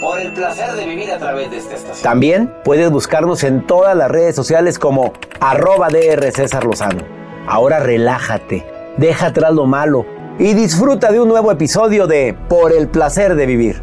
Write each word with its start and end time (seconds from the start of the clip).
Por 0.00 0.18
el 0.18 0.32
placer 0.32 0.72
de 0.72 0.86
vivir 0.86 1.12
a 1.12 1.18
través 1.18 1.50
de 1.50 1.58
esta 1.58 1.74
estación. 1.74 2.02
También 2.02 2.54
puedes 2.64 2.90
buscarnos 2.90 3.44
en 3.44 3.66
todas 3.66 3.94
las 3.94 4.10
redes 4.10 4.34
sociales 4.34 4.78
como 4.78 5.12
arroba 5.40 5.88
DR 5.88 6.32
César 6.32 6.64
Lozano. 6.64 7.04
Ahora 7.46 7.80
relájate, 7.80 8.64
deja 8.96 9.26
atrás 9.26 9.52
lo 9.52 9.66
malo 9.66 10.06
y 10.38 10.54
disfruta 10.54 11.12
de 11.12 11.20
un 11.20 11.28
nuevo 11.28 11.52
episodio 11.52 12.06
de 12.06 12.34
Por 12.48 12.72
el 12.72 12.88
placer 12.88 13.34
de 13.34 13.44
vivir. 13.44 13.82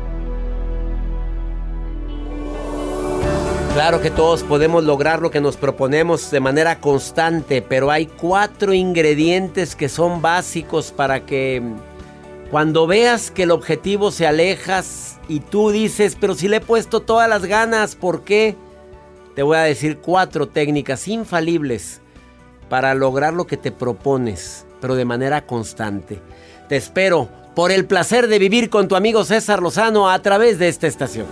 Claro 3.76 4.02
que 4.02 4.10
todos 4.10 4.42
podemos 4.42 4.84
lograr 4.84 5.22
lo 5.22 5.30
que 5.30 5.40
nos 5.40 5.56
proponemos 5.56 6.32
de 6.32 6.40
manera 6.40 6.80
constante, 6.80 7.62
pero 7.62 7.92
hay 7.92 8.08
cuatro 8.08 8.74
ingredientes 8.74 9.76
que 9.76 9.88
son 9.88 10.20
básicos 10.24 10.92
para 10.92 11.28
que 11.28 11.62
cuando 12.52 12.88
veas 12.88 13.30
que 13.30 13.44
el 13.44 13.52
objetivo 13.52 14.12
se 14.12 14.26
alejas 14.26 15.20
y 15.28 15.42
tú 15.42 15.72
dices, 15.72 16.18
pero 16.20 16.34
si 16.34 16.48
le 16.48 16.58
he 16.58 16.62
puesto 16.62 17.02
todas 17.02 17.28
las 17.30 17.46
ganas, 17.46 17.96
¿por 17.96 18.24
qué? 18.24 18.56
Te 19.36 19.44
voy 19.44 19.58
a 19.58 19.62
decir 19.62 19.98
cuatro 19.98 20.48
técnicas 20.48 21.08
infalibles 21.08 22.02
para 22.70 22.94
lograr 22.94 23.34
lo 23.34 23.48
que 23.48 23.58
te 23.58 23.72
propones, 23.72 24.66
pero 24.80 24.96
de 24.96 25.06
manera 25.06 25.46
constante. 25.46 26.22
Te 26.70 26.78
espero 26.78 27.30
por 27.54 27.72
el 27.72 27.86
placer 27.86 28.28
de 28.28 28.40
vivir 28.40 28.70
con 28.70 28.88
tu 28.88 28.96
amigo 28.96 29.26
César 29.26 29.62
Lozano 29.62 30.10
a 30.10 30.20
través 30.22 30.58
de 30.58 30.70
esta 30.70 30.88
estación. 30.88 31.26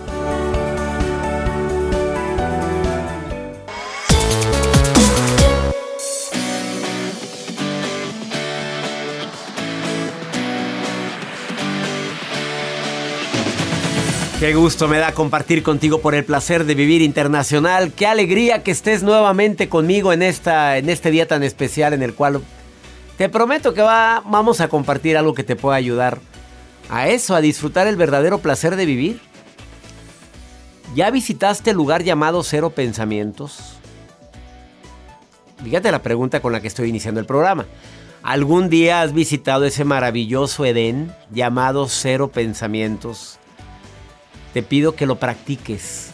Qué 14.38 14.54
gusto 14.54 14.86
me 14.86 14.98
da 14.98 15.12
compartir 15.12 15.62
contigo 15.62 16.02
por 16.02 16.14
el 16.14 16.22
placer 16.22 16.66
de 16.66 16.74
vivir 16.74 17.00
internacional. 17.00 17.92
Qué 17.92 18.06
alegría 18.06 18.62
que 18.62 18.70
estés 18.70 19.02
nuevamente 19.02 19.70
conmigo 19.70 20.12
en, 20.12 20.20
esta, 20.20 20.76
en 20.76 20.90
este 20.90 21.10
día 21.10 21.26
tan 21.26 21.42
especial 21.42 21.94
en 21.94 22.02
el 22.02 22.12
cual 22.12 22.42
te 23.16 23.30
prometo 23.30 23.72
que 23.72 23.80
va, 23.80 24.22
vamos 24.26 24.60
a 24.60 24.68
compartir 24.68 25.16
algo 25.16 25.32
que 25.32 25.42
te 25.42 25.56
pueda 25.56 25.76
ayudar 25.76 26.18
a 26.90 27.08
eso, 27.08 27.34
a 27.34 27.40
disfrutar 27.40 27.86
el 27.86 27.96
verdadero 27.96 28.40
placer 28.40 28.76
de 28.76 28.84
vivir. 28.84 29.20
¿Ya 30.94 31.10
visitaste 31.10 31.70
el 31.70 31.76
lugar 31.78 32.02
llamado 32.02 32.42
Cero 32.42 32.68
Pensamientos? 32.68 33.78
Fíjate 35.64 35.90
la 35.90 36.02
pregunta 36.02 36.40
con 36.40 36.52
la 36.52 36.60
que 36.60 36.68
estoy 36.68 36.90
iniciando 36.90 37.20
el 37.20 37.26
programa. 37.26 37.64
¿Algún 38.22 38.68
día 38.68 39.00
has 39.00 39.14
visitado 39.14 39.64
ese 39.64 39.84
maravilloso 39.84 40.66
Edén 40.66 41.10
llamado 41.30 41.88
Cero 41.88 42.28
Pensamientos? 42.28 43.38
Te 44.56 44.62
pido 44.62 44.94
que 44.94 45.04
lo 45.04 45.16
practiques. 45.16 46.12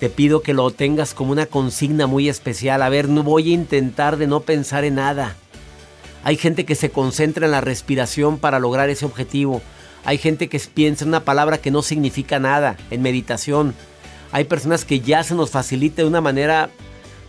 Te 0.00 0.08
pido 0.08 0.40
que 0.40 0.54
lo 0.54 0.70
tengas 0.70 1.12
como 1.12 1.32
una 1.32 1.44
consigna 1.44 2.06
muy 2.06 2.30
especial. 2.30 2.80
A 2.80 2.88
ver, 2.88 3.06
no 3.10 3.22
voy 3.22 3.50
a 3.50 3.54
intentar 3.54 4.16
de 4.16 4.26
no 4.26 4.40
pensar 4.40 4.84
en 4.84 4.94
nada. 4.94 5.36
Hay 6.24 6.38
gente 6.38 6.64
que 6.64 6.74
se 6.74 6.88
concentra 6.88 7.44
en 7.44 7.52
la 7.52 7.60
respiración 7.60 8.38
para 8.38 8.60
lograr 8.60 8.88
ese 8.88 9.04
objetivo. 9.04 9.60
Hay 10.06 10.16
gente 10.16 10.48
que 10.48 10.58
piensa 10.58 11.04
en 11.04 11.08
una 11.08 11.26
palabra 11.26 11.58
que 11.58 11.70
no 11.70 11.82
significa 11.82 12.38
nada, 12.38 12.78
en 12.90 13.02
meditación. 13.02 13.74
Hay 14.32 14.44
personas 14.44 14.86
que 14.86 15.00
ya 15.00 15.22
se 15.22 15.34
nos 15.34 15.50
facilita 15.50 16.00
de 16.00 16.08
una 16.08 16.22
manera, 16.22 16.70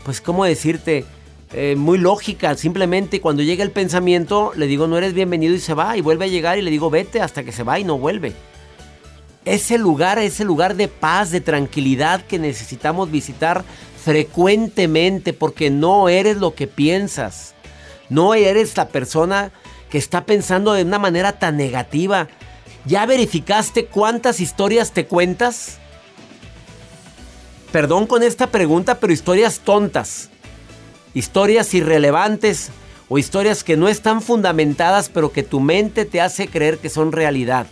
pues, 0.05 0.21
¿cómo 0.21 0.45
decirte? 0.45 1.03
Eh, 1.51 1.75
muy 1.75 1.97
lógica. 1.97 2.55
Simplemente 2.55 3.19
cuando 3.19 3.43
llega 3.43 3.65
el 3.65 3.71
pensamiento, 3.71 4.53
le 4.55 4.67
digo, 4.67 4.87
no 4.87 4.97
eres 4.97 5.13
bienvenido 5.13 5.53
y 5.53 5.59
se 5.59 5.73
va. 5.73 5.97
Y 5.97 6.01
vuelve 6.01 6.23
a 6.23 6.29
llegar 6.29 6.57
y 6.57 6.61
le 6.61 6.71
digo, 6.71 6.89
vete 6.89 7.19
hasta 7.19 7.43
que 7.43 7.51
se 7.51 7.63
va 7.63 7.79
y 7.79 7.83
no 7.83 7.97
vuelve 7.97 8.33
ese 9.47 9.77
lugar, 9.77 10.19
ese 10.19 10.43
lugar 10.43 10.75
de 10.75 10.87
paz, 10.89 11.31
de 11.31 11.41
tranquilidad 11.41 12.21
que 12.25 12.37
necesitamos 12.37 13.09
visitar 13.09 13.63
frecuentemente 14.03 15.33
porque 15.33 15.69
no 15.69 16.09
eres 16.09 16.37
lo 16.37 16.53
que 16.53 16.67
piensas. 16.67 17.53
No 18.09 18.33
eres 18.33 18.75
la 18.75 18.89
persona 18.89 19.51
que 19.89 19.97
está 19.97 20.25
pensando 20.25 20.73
de 20.73 20.83
una 20.83 20.99
manera 20.99 21.39
tan 21.39 21.55
negativa. 21.55 22.27
¿Ya 22.85 23.05
verificaste 23.05 23.85
cuántas 23.85 24.39
historias 24.39 24.91
te 24.91 25.05
cuentas? 25.05 25.77
Perdón 27.71 28.05
con 28.05 28.23
esta 28.23 28.47
pregunta, 28.47 28.99
pero 28.99 29.13
historias 29.13 29.59
tontas. 29.59 30.29
Historias 31.13 31.73
irrelevantes 31.73 32.69
o 33.09 33.17
historias 33.17 33.63
que 33.63 33.77
no 33.77 33.87
están 33.87 34.21
fundamentadas, 34.21 35.09
pero 35.09 35.31
que 35.31 35.43
tu 35.43 35.61
mente 35.61 36.05
te 36.05 36.19
hace 36.19 36.47
creer 36.47 36.79
que 36.79 36.89
son 36.89 37.11
realidad 37.13 37.67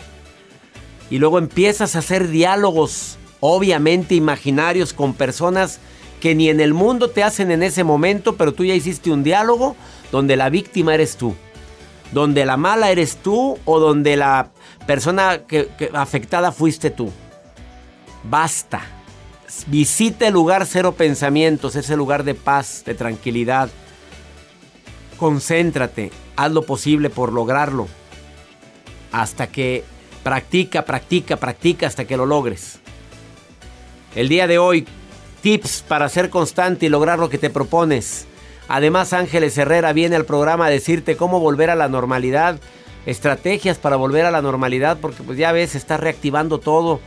y 1.10 1.20
luego 1.20 1.38
empiezas 1.38 1.96
a 1.96 2.00
hacer 2.00 2.30
diálogos, 2.30 3.18
obviamente 3.40 4.16
imaginarios, 4.16 4.94
con 4.94 5.14
personas 5.14 5.80
que 6.20 6.34
ni 6.36 6.50
en 6.50 6.60
el 6.60 6.74
mundo 6.74 7.10
te 7.10 7.24
hacen 7.24 7.52
en 7.52 7.62
ese 7.62 7.84
momento, 7.84 8.36
pero 8.36 8.54
tú 8.54 8.66
ya 8.66 8.74
hiciste 8.74 9.12
un 9.12 9.24
diálogo 9.24 9.76
donde 10.12 10.36
la 10.36 10.50
víctima 10.50 10.94
eres 10.96 11.18
tú, 11.18 11.36
donde 12.12 12.46
la 12.46 12.58
mala 12.58 12.90
eres 12.90 13.18
tú 13.18 13.60
o 13.66 13.80
donde 13.80 14.18
la 14.18 14.50
persona 14.88 15.44
que, 15.48 15.70
afectada 15.94 16.52
fuiste 16.52 16.90
tú. 16.90 17.12
Basta. 18.24 18.82
Visita 19.68 20.28
el 20.28 20.34
lugar 20.34 20.66
cero 20.66 20.94
pensamientos, 20.94 21.76
ese 21.76 21.96
lugar 21.96 22.24
de 22.24 22.34
paz, 22.34 22.84
de 22.86 22.96
tranquilidad. 22.96 23.70
Concéntrate, 25.18 26.12
haz 26.36 26.52
lo 26.52 26.64
posible 26.64 27.10
por 27.10 27.32
lograrlo. 27.32 27.88
Hasta 29.12 29.48
que 29.48 29.86
Practica, 30.26 30.86
practica, 30.86 31.38
practica 31.38 31.86
hasta 31.86 32.06
que 32.06 32.18
lo 32.18 32.26
logres. 32.26 32.80
El 34.16 34.28
día 34.28 34.48
de 34.48 34.58
hoy, 34.58 34.88
tips 35.44 35.84
para 35.88 36.10
ser 36.10 36.32
constante 36.32 36.88
y 36.88 36.90
lograr 36.90 37.20
lo 37.20 37.30
que 37.30 37.38
te 37.38 37.52
propones. 37.52 38.26
Además, 38.68 39.14
Ángeles 39.14 39.56
Herrera 39.56 39.94
viene 39.94 40.16
al 40.16 40.26
programa 40.26 40.66
a 40.66 40.72
decirte 40.72 41.16
cómo 41.16 41.40
volver 41.40 41.70
a 41.70 41.76
la 41.76 41.90
normalidad, 41.90 42.60
estrategias 43.06 43.78
para 43.78 43.98
volver 43.98 44.26
a 44.26 44.32
la 44.32 44.42
normalidad, 44.42 44.98
porque 45.00 45.22
pues 45.22 45.38
ya 45.38 45.52
ves, 45.52 45.76
está 45.76 45.96
reactivando 45.98 46.58
todo. 46.58 47.02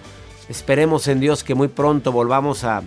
Esperemos 0.49 1.09
en 1.09 1.19
Dios 1.19 1.43
que 1.43 1.57
muy 1.57 1.67
pronto 1.67 2.13
volvamos 2.13 2.63
a, 2.63 2.85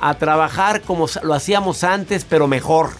a 0.00 0.14
trabajar 0.14 0.82
como 0.82 1.06
lo 1.22 1.34
hacíamos 1.34 1.84
antes, 1.84 2.24
pero 2.24 2.48
mejor. 2.48 2.90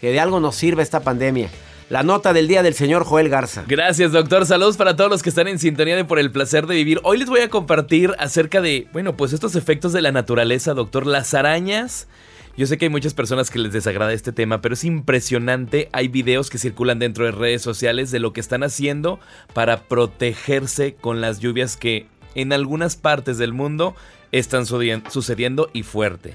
Que 0.00 0.12
de 0.12 0.20
algo 0.20 0.38
nos 0.38 0.54
sirva 0.54 0.84
esta 0.84 1.00
pandemia 1.00 1.50
la 1.88 2.02
nota 2.02 2.32
del 2.32 2.48
día 2.48 2.62
del 2.62 2.74
señor 2.74 3.04
Joel 3.04 3.28
Garza. 3.28 3.64
Gracias, 3.66 4.12
doctor. 4.12 4.44
Saludos 4.44 4.76
para 4.76 4.96
todos 4.96 5.10
los 5.10 5.22
que 5.22 5.28
están 5.28 5.46
en 5.48 5.58
sintonía 5.58 5.94
de 5.94 6.04
Por 6.04 6.18
el 6.18 6.32
placer 6.32 6.66
de 6.66 6.74
vivir. 6.74 7.00
Hoy 7.04 7.18
les 7.18 7.28
voy 7.28 7.40
a 7.40 7.48
compartir 7.48 8.12
acerca 8.18 8.60
de, 8.60 8.88
bueno, 8.92 9.16
pues 9.16 9.32
estos 9.32 9.54
efectos 9.54 9.92
de 9.92 10.02
la 10.02 10.12
naturaleza, 10.12 10.74
doctor. 10.74 11.06
Las 11.06 11.34
arañas. 11.34 12.08
Yo 12.56 12.66
sé 12.66 12.78
que 12.78 12.86
hay 12.86 12.90
muchas 12.90 13.14
personas 13.14 13.50
que 13.50 13.58
les 13.58 13.72
desagrada 13.72 14.12
este 14.12 14.32
tema, 14.32 14.62
pero 14.62 14.74
es 14.74 14.84
impresionante. 14.84 15.88
Hay 15.92 16.08
videos 16.08 16.50
que 16.50 16.58
circulan 16.58 16.98
dentro 16.98 17.24
de 17.24 17.30
redes 17.30 17.62
sociales 17.62 18.10
de 18.10 18.18
lo 18.18 18.32
que 18.32 18.40
están 18.40 18.62
haciendo 18.62 19.20
para 19.52 19.82
protegerse 19.82 20.94
con 20.94 21.20
las 21.20 21.38
lluvias 21.38 21.76
que 21.76 22.06
en 22.34 22.52
algunas 22.52 22.96
partes 22.96 23.38
del 23.38 23.52
mundo 23.52 23.94
están 24.32 24.66
sucediendo 24.66 25.70
y 25.72 25.82
fuerte. 25.82 26.34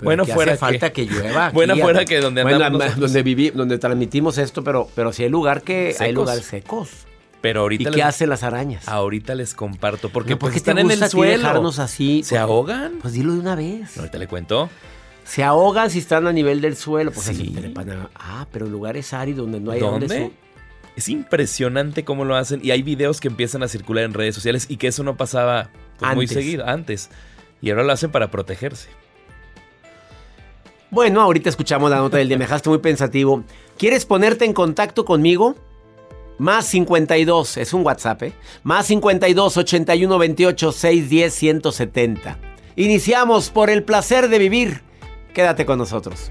Bueno, 0.00 0.24
fuera 0.24 0.56
falta 0.56 0.92
que 0.92 1.06
llueva. 1.06 1.50
bueno, 1.54 1.76
fuera 1.76 2.04
que 2.04 2.20
donde 2.20 2.42
andamos 2.42 2.96
donde 2.96 3.22
viví, 3.22 3.50
donde 3.50 3.78
transmitimos 3.78 4.38
esto, 4.38 4.64
pero 4.64 4.88
pero 4.94 5.12
si 5.12 5.24
hay 5.24 5.28
lugar 5.28 5.62
que 5.62 5.94
hay 5.98 6.12
lugares 6.12 6.44
secos. 6.44 6.90
Pero 7.40 7.60
ahorita 7.60 7.90
¿Y 7.90 7.92
qué 7.92 8.02
hacen 8.02 8.30
las 8.30 8.42
arañas? 8.42 8.88
Ahorita 8.88 9.34
les 9.34 9.52
comparto 9.52 10.08
porque 10.08 10.34
porque 10.34 10.56
están 10.56 10.78
en 10.78 10.90
el 10.90 11.10
suelo. 11.10 11.36
dejarnos 11.36 11.78
así? 11.78 12.22
¿Se 12.22 12.38
ahogan? 12.38 12.94
Pues 13.02 13.12
dilo 13.12 13.34
de 13.34 13.40
una 13.40 13.54
vez. 13.54 13.98
Ahorita 13.98 14.16
le 14.16 14.26
cuento. 14.26 14.70
Se 15.24 15.42
ahogan 15.42 15.90
si 15.90 15.98
están 15.98 16.26
a 16.26 16.32
nivel 16.32 16.62
del 16.62 16.74
suelo. 16.74 17.12
Pues 17.12 17.26
sí. 17.26 17.54
ah, 18.14 18.46
pero 18.50 18.66
lugares 18.66 19.12
áridos 19.12 19.44
donde 19.44 19.60
no 19.60 19.72
hay 19.72 19.80
¿Dónde? 19.80 20.32
Es 20.96 21.08
impresionante 21.08 22.04
cómo 22.04 22.24
lo 22.24 22.36
hacen 22.36 22.60
y 22.62 22.70
hay 22.70 22.82
videos 22.82 23.20
que 23.20 23.28
empiezan 23.28 23.62
a 23.62 23.68
circular 23.68 24.04
en 24.04 24.14
redes 24.14 24.34
sociales 24.34 24.66
y 24.68 24.76
que 24.76 24.86
eso 24.86 25.02
no 25.02 25.16
pasaba 25.16 25.70
pues, 25.98 26.14
muy 26.14 26.26
seguido 26.26 26.66
antes. 26.66 27.10
Y 27.60 27.70
ahora 27.70 27.82
lo 27.82 27.92
hacen 27.92 28.10
para 28.10 28.30
protegerse. 28.30 28.88
Bueno, 30.94 31.20
ahorita 31.22 31.48
escuchamos 31.48 31.90
la 31.90 31.96
nota 31.96 32.18
del 32.18 32.28
día. 32.28 32.38
Me 32.38 32.44
dejaste 32.44 32.68
muy 32.68 32.78
pensativo. 32.78 33.42
¿Quieres 33.76 34.06
ponerte 34.06 34.44
en 34.44 34.52
contacto 34.52 35.04
conmigo? 35.04 35.56
Más 36.38 36.66
52, 36.66 37.56
es 37.56 37.72
un 37.72 37.84
WhatsApp, 37.84 38.22
¿eh? 38.22 38.32
Más 38.62 38.86
52 38.86 39.56
81 39.56 40.18
28 40.18 40.70
610 40.70 41.34
170. 41.34 42.38
Iniciamos 42.76 43.50
por 43.50 43.70
el 43.70 43.82
placer 43.82 44.28
de 44.28 44.38
vivir. 44.38 44.82
Quédate 45.34 45.66
con 45.66 45.78
nosotros. 45.78 46.30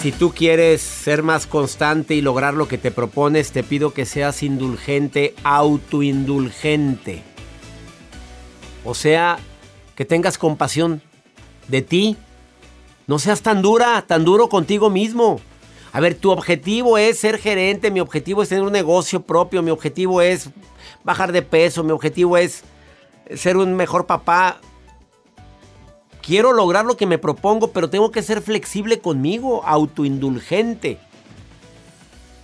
Si 0.00 0.12
tú 0.12 0.32
quieres 0.32 0.80
ser 0.80 1.24
más 1.24 1.48
constante 1.48 2.14
y 2.14 2.20
lograr 2.20 2.54
lo 2.54 2.68
que 2.68 2.78
te 2.78 2.92
propones, 2.92 3.50
te 3.50 3.64
pido 3.64 3.92
que 3.92 4.06
seas 4.06 4.44
indulgente, 4.44 5.34
autoindulgente. 5.42 7.24
O 8.84 8.94
sea, 8.94 9.40
que 9.96 10.04
tengas 10.04 10.38
compasión 10.38 11.02
de 11.66 11.82
ti. 11.82 12.16
No 13.08 13.18
seas 13.18 13.42
tan 13.42 13.60
dura, 13.60 14.04
tan 14.06 14.24
duro 14.24 14.48
contigo 14.48 14.88
mismo. 14.88 15.40
A 15.92 15.98
ver, 15.98 16.14
tu 16.14 16.30
objetivo 16.30 16.96
es 16.96 17.18
ser 17.18 17.36
gerente, 17.36 17.90
mi 17.90 17.98
objetivo 17.98 18.44
es 18.44 18.50
tener 18.50 18.62
un 18.62 18.72
negocio 18.72 19.22
propio, 19.22 19.64
mi 19.64 19.72
objetivo 19.72 20.22
es 20.22 20.50
bajar 21.02 21.32
de 21.32 21.42
peso, 21.42 21.82
mi 21.82 21.90
objetivo 21.90 22.36
es 22.36 22.62
ser 23.34 23.56
un 23.56 23.74
mejor 23.74 24.06
papá. 24.06 24.60
Quiero 26.28 26.52
lograr 26.52 26.84
lo 26.84 26.98
que 26.98 27.06
me 27.06 27.16
propongo, 27.16 27.72
pero 27.72 27.88
tengo 27.88 28.12
que 28.12 28.22
ser 28.22 28.42
flexible 28.42 28.98
conmigo, 28.98 29.64
autoindulgente. 29.64 30.98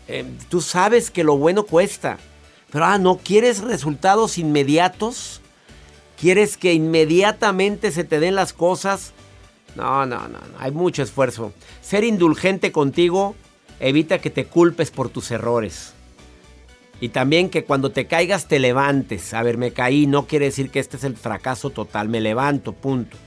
Eh, 0.09 0.25
tú 0.49 0.63
sabes 0.63 1.11
que 1.11 1.23
lo 1.23 1.37
bueno 1.37 1.65
cuesta. 1.65 2.17
Pero, 2.71 2.87
ah, 2.87 2.97
¿no 2.97 3.19
quieres 3.19 3.61
resultados 3.61 4.39
inmediatos? 4.39 5.43
¿Quieres 6.19 6.57
que 6.57 6.73
inmediatamente 6.73 7.93
se 7.93 8.05
te 8.05 8.21
den 8.21 8.37
las 8.37 8.55
cosas? 8.55 9.13
No, 9.77 10.07
no, 10.07 10.29
no. 10.29 10.39
Hay 10.59 10.71
mucho 10.71 11.03
esfuerzo. 11.03 11.53
Ser 11.83 12.05
indulgente 12.05 12.73
contigo 12.73 13.35
evita 13.81 14.19
que 14.19 14.31
te 14.31 14.47
culpes 14.47 14.91
por 14.91 15.11
tus 15.11 15.31
errores. 15.31 15.93
Y 17.03 17.11
también 17.11 17.51
que 17.51 17.65
cuando 17.65 17.93
te 17.93 18.07
caigas 18.07 18.49
te 18.49 18.61
levantes. 18.61 19.35
A 19.35 19.43
ver, 19.43 19.59
me 19.59 19.73
caí, 19.73 20.07
no 20.07 20.27
quiere 20.27 20.47
decir 20.47 20.71
que 20.71 20.81
este 20.81 20.97
es 20.97 21.05
el 21.05 21.19
fracaso 21.19 21.69
total. 21.69 22.09
Me 22.09 22.23
levanto, 22.23 22.73
punto. 22.73 23.19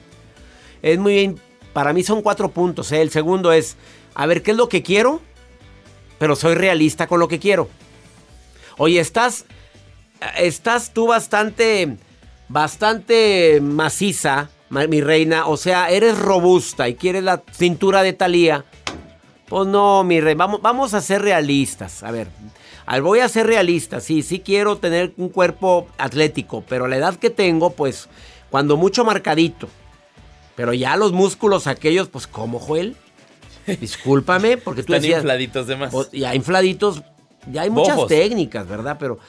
Es 0.81 0.98
muy 1.00 1.13
bien. 1.13 1.39
Para 1.74 1.93
mí 1.93 2.03
son 2.03 2.22
cuatro 2.22 2.50
puntos. 2.50 2.91
¿eh? 2.91 3.01
El 3.01 3.12
segundo 3.12 3.51
es, 3.51 3.77
a 4.15 4.25
ver, 4.25 4.41
¿qué 4.41 4.51
es 4.51 4.57
lo 4.57 4.69
que 4.69 4.84
quiero? 4.84 5.22
Pero 6.17 6.36
soy 6.36 6.55
realista 6.55 7.07
con 7.07 7.19
lo 7.19 7.27
que 7.27 7.39
quiero. 7.39 7.69
Oye, 8.77 9.00
estás, 9.00 9.46
estás 10.38 10.93
tú 10.93 11.07
bastante, 11.07 11.98
bastante 12.48 13.60
maciza, 13.62 14.50
mi 14.69 15.01
reina. 15.01 15.48
O 15.48 15.57
sea, 15.57 15.89
eres 15.89 16.17
robusta 16.17 16.89
y 16.89 16.96
quieres 16.96 17.24
la 17.24 17.43
cintura 17.51 18.03
de 18.03 18.13
Talía. 18.13 18.65
Pues 19.48 19.67
no, 19.67 20.03
mi 20.03 20.19
rey, 20.19 20.36
vamos, 20.36 20.62
vamos 20.62 20.93
a 20.93 21.01
ser 21.01 21.22
realistas. 21.22 22.03
A 22.03 22.12
ver, 22.12 22.27
voy 23.01 23.19
a 23.19 23.29
ser 23.29 23.48
realista. 23.48 24.00
Sí, 24.01 24.22
sí 24.22 24.39
quiero 24.39 24.77
tener 24.77 25.13
un 25.17 25.29
cuerpo 25.29 25.88
atlético, 25.98 26.63
pero 26.67 26.88
la 26.88 26.98
edad 26.98 27.15
que 27.15 27.29
tengo, 27.29 27.72
pues, 27.72 28.10
cuando 28.50 28.77
mucho 28.77 29.05
marcadito. 29.05 29.69
Pero 30.57 30.73
ya 30.73 30.97
los 30.97 31.13
músculos 31.13 31.67
aquellos, 31.67 32.09
pues, 32.09 32.27
¿cómo, 32.27 32.59
Joel? 32.59 32.97
Discúlpame, 33.79 34.57
porque 34.57 34.81
tú 34.83 34.93
Están 34.93 35.09
infladitos 35.19 35.67
de 35.67 35.75
más. 35.75 35.93
Ya 36.11 36.33
infladitos, 36.35 37.03
ya 37.51 37.61
hay 37.61 37.69
muchas 37.69 38.07
técnicas, 38.07 38.67
¿verdad? 38.67 38.97
Pero 38.99 39.19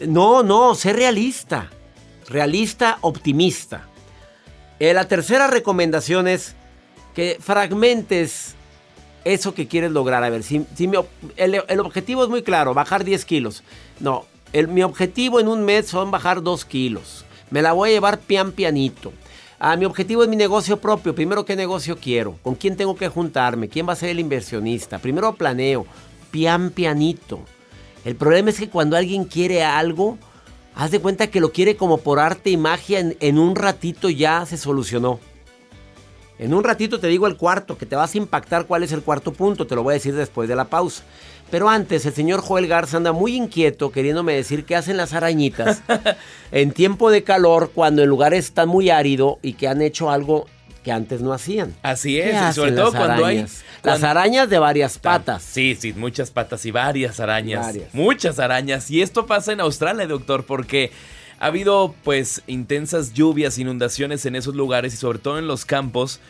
no, 0.00 0.42
no, 0.42 0.74
sé 0.74 0.92
realista. 0.94 1.70
realista, 2.28 2.98
optimista. 3.02 3.86
Eh, 4.78 4.94
la 4.94 5.08
tercera 5.08 5.46
recomendación 5.48 6.28
es 6.28 6.54
que 7.14 7.36
fragmentes 7.40 8.54
eso 9.24 9.54
que 9.54 9.66
quieres 9.66 9.90
lograr. 9.90 10.22
A 10.22 10.30
ver, 10.30 10.42
si, 10.44 10.66
si 10.76 10.86
mi 10.86 10.98
el 11.36 11.80
objetivo 11.80 12.22
es 12.22 12.28
muy 12.28 12.42
claro, 12.42 12.74
bajar 12.74 13.04
10 13.04 13.24
kilos. 13.24 13.64
No, 13.98 14.24
el- 14.52 14.68
mi 14.68 14.82
objetivo 14.82 15.40
en 15.40 15.48
un 15.48 15.64
mes 15.64 15.88
son 15.88 16.10
bajar 16.12 16.42
2 16.42 16.64
kilos. 16.64 17.24
Me 17.50 17.62
la 17.62 17.72
voy 17.72 17.90
a 17.90 17.92
llevar 17.92 18.18
pian 18.20 18.52
pianito. 18.52 19.12
Ah, 19.58 19.76
mi 19.76 19.86
objetivo 19.86 20.22
es 20.22 20.28
mi 20.28 20.36
negocio 20.36 20.78
propio. 20.78 21.14
Primero, 21.14 21.46
¿qué 21.46 21.56
negocio 21.56 21.96
quiero? 21.96 22.38
¿Con 22.42 22.54
quién 22.54 22.76
tengo 22.76 22.94
que 22.94 23.08
juntarme? 23.08 23.68
¿Quién 23.68 23.88
va 23.88 23.94
a 23.94 23.96
ser 23.96 24.10
el 24.10 24.20
inversionista? 24.20 24.98
Primero 24.98 25.34
planeo, 25.34 25.86
pian 26.30 26.70
pianito. 26.70 27.40
El 28.04 28.16
problema 28.16 28.50
es 28.50 28.58
que 28.58 28.68
cuando 28.68 28.96
alguien 28.96 29.24
quiere 29.24 29.64
algo, 29.64 30.18
haz 30.74 30.90
de 30.90 31.00
cuenta 31.00 31.28
que 31.28 31.40
lo 31.40 31.52
quiere 31.52 31.76
como 31.76 31.98
por 31.98 32.18
arte 32.18 32.50
y 32.50 32.58
magia, 32.58 33.00
en, 33.00 33.16
en 33.20 33.38
un 33.38 33.56
ratito 33.56 34.10
ya 34.10 34.44
se 34.44 34.58
solucionó. 34.58 35.20
En 36.38 36.52
un 36.52 36.64
ratito 36.64 37.00
te 37.00 37.06
digo 37.06 37.26
el 37.26 37.36
cuarto, 37.36 37.78
que 37.78 37.86
te 37.86 37.96
vas 37.96 38.14
a 38.14 38.18
impactar 38.18 38.66
cuál 38.66 38.82
es 38.82 38.92
el 38.92 39.02
cuarto 39.02 39.32
punto, 39.32 39.66
te 39.66 39.74
lo 39.74 39.82
voy 39.82 39.92
a 39.92 39.94
decir 39.94 40.14
después 40.14 40.48
de 40.48 40.56
la 40.56 40.66
pausa. 40.66 41.02
Pero 41.50 41.68
antes, 41.68 42.04
el 42.06 42.12
señor 42.12 42.40
Joel 42.40 42.66
Garza 42.66 42.96
anda 42.96 43.12
muy 43.12 43.34
inquieto 43.36 43.92
queriéndome 43.92 44.34
decir 44.34 44.64
qué 44.64 44.76
hacen 44.76 44.96
las 44.96 45.12
arañitas 45.12 45.82
en 46.52 46.72
tiempo 46.72 47.10
de 47.10 47.22
calor 47.22 47.70
cuando 47.74 48.02
el 48.02 48.08
lugar 48.08 48.34
está 48.34 48.66
muy 48.66 48.90
árido 48.90 49.38
y 49.42 49.54
que 49.54 49.68
han 49.68 49.80
hecho 49.80 50.10
algo 50.10 50.46
que 50.82 50.92
antes 50.92 51.20
no 51.20 51.32
hacían. 51.32 51.74
Así 51.82 52.14
¿Qué 52.14 52.30
es, 52.30 52.50
y 52.50 52.52
sobre 52.52 52.72
todo 52.72 52.92
las 52.92 52.94
cuando 52.94 53.24
arañas? 53.24 53.64
hay... 53.82 53.90
Las 53.90 54.02
arañas 54.02 54.50
de 54.50 54.58
varias 54.58 54.98
patas. 54.98 55.42
Sí, 55.42 55.76
sí, 55.78 55.92
muchas 55.92 56.30
patas 56.30 56.64
y 56.66 56.70
varias 56.70 57.18
arañas. 57.20 57.66
Varias. 57.66 57.94
Muchas 57.94 58.38
arañas. 58.38 58.90
Y 58.90 59.02
esto 59.02 59.26
pasa 59.26 59.52
en 59.52 59.60
Australia, 59.60 60.06
doctor, 60.06 60.44
porque 60.44 60.92
ha 61.38 61.46
habido 61.46 61.94
pues 62.04 62.42
intensas 62.46 63.12
lluvias, 63.12 63.58
inundaciones 63.58 64.26
en 64.26 64.36
esos 64.36 64.54
lugares 64.54 64.94
y 64.94 64.96
sobre 64.96 65.18
todo 65.18 65.38
en 65.38 65.46
los 65.46 65.64
campos. 65.64 66.20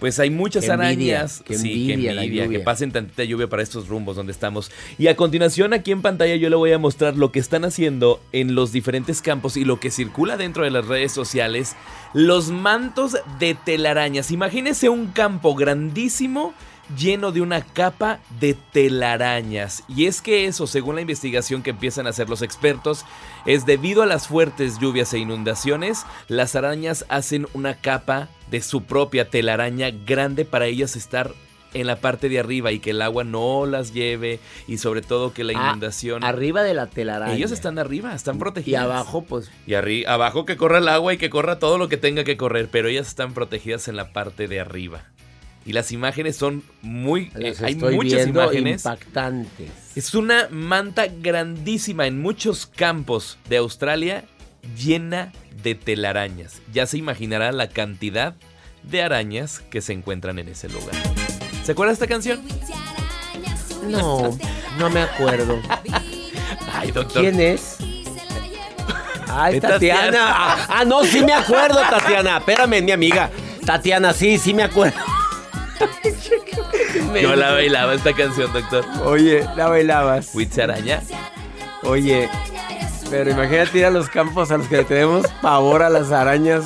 Pues 0.00 0.18
hay 0.18 0.30
muchas 0.30 0.64
Qué 0.64 0.72
envidia, 0.72 1.18
arañas. 1.18 1.42
qué 1.46 1.56
sí, 1.56 1.92
envidia 1.92 2.10
qué 2.10 2.14
la 2.16 2.24
envidia. 2.24 2.48
Que 2.48 2.58
pasen 2.58 2.90
tantita 2.90 3.22
lluvia 3.24 3.48
para 3.48 3.62
estos 3.62 3.86
rumbos 3.86 4.16
donde 4.16 4.32
estamos. 4.32 4.70
Y 4.98 5.06
a 5.06 5.16
continuación, 5.16 5.72
aquí 5.72 5.92
en 5.92 6.02
pantalla, 6.02 6.34
yo 6.36 6.50
le 6.50 6.56
voy 6.56 6.72
a 6.72 6.78
mostrar 6.78 7.16
lo 7.16 7.30
que 7.30 7.38
están 7.38 7.64
haciendo 7.64 8.20
en 8.32 8.54
los 8.56 8.72
diferentes 8.72 9.22
campos 9.22 9.56
y 9.56 9.64
lo 9.64 9.78
que 9.78 9.90
circula 9.92 10.36
dentro 10.36 10.64
de 10.64 10.70
las 10.70 10.86
redes 10.86 11.12
sociales. 11.12 11.76
Los 12.12 12.50
mantos 12.50 13.16
de 13.38 13.54
telarañas. 13.54 14.32
Imagínese 14.32 14.88
un 14.88 15.06
campo 15.12 15.54
grandísimo 15.54 16.52
lleno 16.98 17.32
de 17.32 17.40
una 17.40 17.62
capa 17.62 18.20
de 18.40 18.54
telarañas. 18.72 19.82
Y 19.88 20.06
es 20.06 20.20
que 20.22 20.46
eso, 20.46 20.66
según 20.66 20.94
la 20.96 21.00
investigación 21.00 21.62
que 21.62 21.70
empiezan 21.70 22.06
a 22.06 22.10
hacer 22.10 22.28
los 22.28 22.42
expertos, 22.42 23.04
es 23.44 23.66
debido 23.66 24.02
a 24.02 24.06
las 24.06 24.26
fuertes 24.28 24.78
lluvias 24.78 25.12
e 25.14 25.18
inundaciones, 25.18 26.04
las 26.28 26.56
arañas 26.56 27.04
hacen 27.08 27.46
una 27.54 27.74
capa 27.74 28.28
de 28.50 28.60
su 28.62 28.82
propia 28.84 29.28
telaraña 29.28 29.90
grande 29.90 30.44
para 30.44 30.66
ellas 30.66 30.96
estar 30.96 31.32
en 31.74 31.86
la 31.86 31.96
parte 31.96 32.28
de 32.30 32.38
arriba 32.38 32.72
y 32.72 32.78
que 32.78 32.90
el 32.90 33.02
agua 33.02 33.22
no 33.24 33.66
las 33.66 33.92
lleve 33.92 34.38
y 34.66 34.78
sobre 34.78 35.02
todo 35.02 35.34
que 35.34 35.44
la 35.44 35.52
Ah, 35.56 35.68
inundación... 35.70 36.24
Arriba 36.24 36.62
de 36.62 36.72
la 36.72 36.86
telaraña. 36.86 37.34
ellos 37.34 37.50
están 37.50 37.78
arriba, 37.78 38.14
están 38.14 38.36
Y 38.36 38.38
protegidas. 38.38 38.82
abajo, 38.84 39.22
pues, 39.22 39.50
Y 39.66 39.72
arri- 39.72 40.06
abajo 40.06 40.46
que 40.46 40.56
corra 40.56 40.78
el 40.78 40.88
agua 40.88 41.12
y 41.12 41.18
que 41.18 41.28
corra 41.28 41.58
todo 41.58 41.76
lo 41.76 41.88
que 41.88 41.98
tenga 41.98 42.24
que 42.24 42.38
correr, 42.38 42.68
pero 42.70 42.88
ellas 42.88 43.08
están 43.08 43.34
protegidas 43.34 43.88
en 43.88 43.96
la 43.96 44.12
parte 44.12 44.48
de 44.48 44.60
arriba. 44.60 45.04
Y 45.66 45.72
las 45.72 45.90
imágenes 45.90 46.36
son 46.36 46.62
muy... 46.80 47.32
eh, 47.34 47.52
hay 47.60 47.74
muchas 47.74 48.28
imágenes. 48.28 48.84
impactantes. 48.84 49.68
Es 49.96 50.14
una 50.14 50.46
manta 50.50 51.08
grandísima 51.08 52.06
en 52.06 52.22
muchos 52.22 52.66
campos 52.66 53.36
de 53.48 53.56
Australia 53.56 54.24
llena 54.78 55.32
de 55.64 55.74
telarañas. 55.74 56.62
Ya 56.72 56.86
se 56.86 56.98
imaginará 56.98 57.50
la 57.50 57.68
cantidad 57.68 58.36
de 58.84 59.02
arañas 59.02 59.58
que 59.58 59.80
se 59.80 59.92
encuentran 59.92 60.38
en 60.38 60.48
ese 60.48 60.68
lugar. 60.68 60.94
¿Se 61.64 61.72
acuerda 61.72 61.92
esta 61.92 62.06
canción? 62.06 62.40
No, 63.88 64.38
no 64.78 64.90
me 64.90 65.00
acuerdo. 65.00 65.60
Ay, 66.72 66.92
doctor. 66.92 67.22
¿Quién 67.22 67.40
es? 67.40 67.78
Ay, 69.28 69.60
Tatiana. 69.60 70.00
Tatiana. 70.04 70.26
Ah, 70.28 70.66
ah, 70.68 70.84
no, 70.84 71.04
sí 71.04 71.24
me 71.24 71.32
acuerdo, 71.32 71.80
Tatiana. 71.90 72.38
Espérame, 72.38 72.82
mi 72.82 72.92
amiga. 72.92 73.30
Tatiana, 73.64 74.12
sí, 74.12 74.38
sí 74.38 74.54
me 74.54 74.62
acuerdo. 74.62 75.15
Yo 77.22 77.36
la 77.36 77.52
bailaba 77.52 77.94
esta 77.94 78.12
canción, 78.12 78.52
doctor. 78.52 78.84
Oye, 79.04 79.46
la 79.56 79.68
bailabas. 79.68 80.34
Witch 80.34 80.58
araña. 80.58 81.02
Oye, 81.82 82.28
pero 83.10 83.30
imagínate 83.30 83.78
ir 83.78 83.86
a 83.86 83.90
los 83.90 84.08
campos 84.08 84.50
a 84.50 84.58
los 84.58 84.66
que 84.68 84.78
le 84.78 84.84
tenemos 84.84 85.26
pavor 85.40 85.82
a 85.82 85.88
las 85.90 86.10
arañas. 86.12 86.64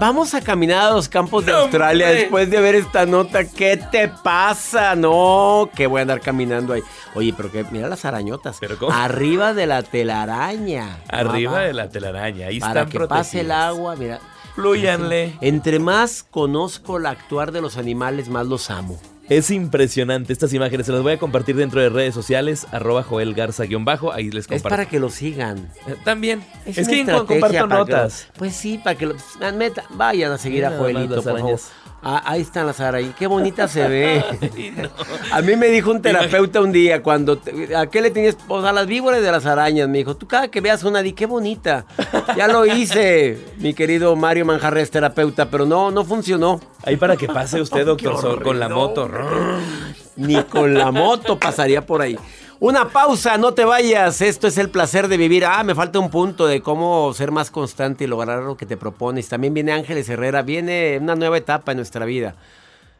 Vamos 0.00 0.34
a 0.34 0.40
caminar 0.40 0.90
a 0.90 0.94
los 0.94 1.08
campos 1.08 1.44
de 1.46 1.52
No, 1.52 1.58
Australia 1.58 2.06
hombre. 2.06 2.20
después 2.22 2.50
de 2.50 2.60
ver 2.60 2.74
esta 2.76 3.06
nota. 3.06 3.44
¿Qué 3.44 3.76
te 3.76 4.08
pasa? 4.08 4.96
No, 4.96 5.68
que 5.76 5.86
voy 5.86 5.98
a 6.00 6.02
andar 6.02 6.20
caminando 6.20 6.72
ahí. 6.72 6.82
Oye, 7.14 7.32
pero 7.36 7.52
que 7.52 7.64
mira 7.70 7.88
las 7.88 8.04
arañotas. 8.04 8.56
¿Pero 8.58 8.78
cómo? 8.78 8.90
Arriba 8.92 9.52
de 9.54 9.66
la 9.66 9.82
telaraña. 9.82 10.98
Arriba 11.08 11.60
de 11.60 11.72
la 11.74 11.88
telaraña. 11.88 12.46
Ahí 12.48 12.58
Para 12.58 12.82
están 12.82 12.90
que 13.00 13.06
pase 13.06 13.40
el 13.40 13.46
protegidas. 13.48 13.68
agua, 13.76 13.96
mira. 13.96 14.20
Flúyanle. 14.54 15.36
Entre 15.40 15.78
más 15.78 16.22
conozco 16.22 16.98
el 16.98 17.06
actuar 17.06 17.52
de 17.52 17.60
los 17.60 17.76
animales, 17.76 18.28
más 18.28 18.46
los 18.46 18.70
amo. 18.70 19.00
Es 19.28 19.50
impresionante 19.50 20.32
estas 20.32 20.52
imágenes. 20.52 20.84
Se 20.86 20.92
las 20.92 21.00
voy 21.02 21.12
a 21.12 21.18
compartir 21.18 21.56
dentro 21.56 21.80
de 21.80 21.88
redes 21.88 22.12
sociales. 22.12 22.66
Arroba 22.70 23.02
Joel 23.02 23.34
Garza-bajo. 23.34 24.12
Ahí 24.12 24.30
les 24.30 24.40
Es 24.44 24.48
comparto. 24.48 24.68
para 24.68 24.86
que 24.86 24.98
lo 24.98 25.08
sigan. 25.08 25.70
Eh, 25.86 25.94
También. 26.04 26.44
Es, 26.66 26.76
una 26.78 26.86
que 26.88 27.04
comparto 27.04 27.40
para 27.40 27.52
que 27.52 27.58
lo- 27.60 27.66
notas. 27.68 28.28
pues 28.36 28.54
sí, 28.54 28.78
para 28.82 28.98
que 28.98 29.06
lo, 29.06 29.14
meta- 29.54 29.84
vayan 29.90 30.32
a 30.32 30.38
seguir 30.38 30.64
Mira 30.64 30.74
a 30.74 30.78
Joelito, 30.78 31.22
por 31.22 31.38
favor. 31.38 31.60
Ah, 32.04 32.20
ahí 32.26 32.40
están 32.40 32.66
las 32.66 32.80
arañas. 32.80 33.14
Qué 33.16 33.28
bonita 33.28 33.68
se 33.68 33.86
ve. 33.86 34.24
A 35.32 35.40
mí 35.40 35.54
me 35.54 35.68
dijo 35.68 35.90
un 35.92 36.02
terapeuta 36.02 36.60
un 36.60 36.72
día 36.72 37.00
cuando 37.02 37.38
te- 37.38 37.76
¿a 37.76 37.86
qué 37.86 38.00
le 38.00 38.10
tenías? 38.10 38.36
Pues 38.48 38.64
a 38.64 38.72
las 38.72 38.86
víboras 38.86 39.22
de 39.22 39.30
las 39.30 39.46
arañas. 39.46 39.88
Me 39.88 39.98
dijo, 39.98 40.16
tú 40.16 40.26
cada 40.26 40.48
que 40.48 40.60
veas 40.60 40.82
una 40.82 41.00
di 41.00 41.12
qué 41.12 41.26
bonita. 41.26 41.84
Ya 42.36 42.48
lo 42.48 42.66
hice, 42.66 43.38
mi 43.58 43.72
querido 43.72 44.16
Mario 44.16 44.44
Manjarres, 44.44 44.90
terapeuta, 44.90 45.48
pero 45.48 45.64
no, 45.64 45.90
no 45.92 46.04
funcionó. 46.04 46.60
Ahí 46.84 46.96
para 46.96 47.16
que 47.16 47.28
pase 47.28 47.60
usted, 47.60 47.86
doctor, 47.86 48.42
con 48.42 48.58
la 48.58 48.68
moto. 48.68 49.08
Ni 50.16 50.42
con 50.44 50.74
la 50.74 50.90
moto 50.90 51.38
pasaría 51.38 51.86
por 51.86 52.02
ahí. 52.02 52.18
Una 52.62 52.90
pausa, 52.90 53.38
no 53.38 53.54
te 53.54 53.64
vayas. 53.64 54.20
Esto 54.20 54.46
es 54.46 54.56
el 54.56 54.70
placer 54.70 55.08
de 55.08 55.16
vivir. 55.16 55.44
Ah, 55.44 55.64
me 55.64 55.74
falta 55.74 55.98
un 55.98 56.10
punto 56.10 56.46
de 56.46 56.62
cómo 56.62 57.12
ser 57.12 57.32
más 57.32 57.50
constante 57.50 58.04
y 58.04 58.06
lograr 58.06 58.44
lo 58.44 58.56
que 58.56 58.66
te 58.66 58.76
propones. 58.76 59.28
También 59.28 59.52
viene 59.52 59.72
Ángeles 59.72 60.08
Herrera, 60.08 60.42
viene 60.42 60.96
una 61.00 61.16
nueva 61.16 61.36
etapa 61.38 61.72
en 61.72 61.78
nuestra 61.78 62.04
vida. 62.04 62.36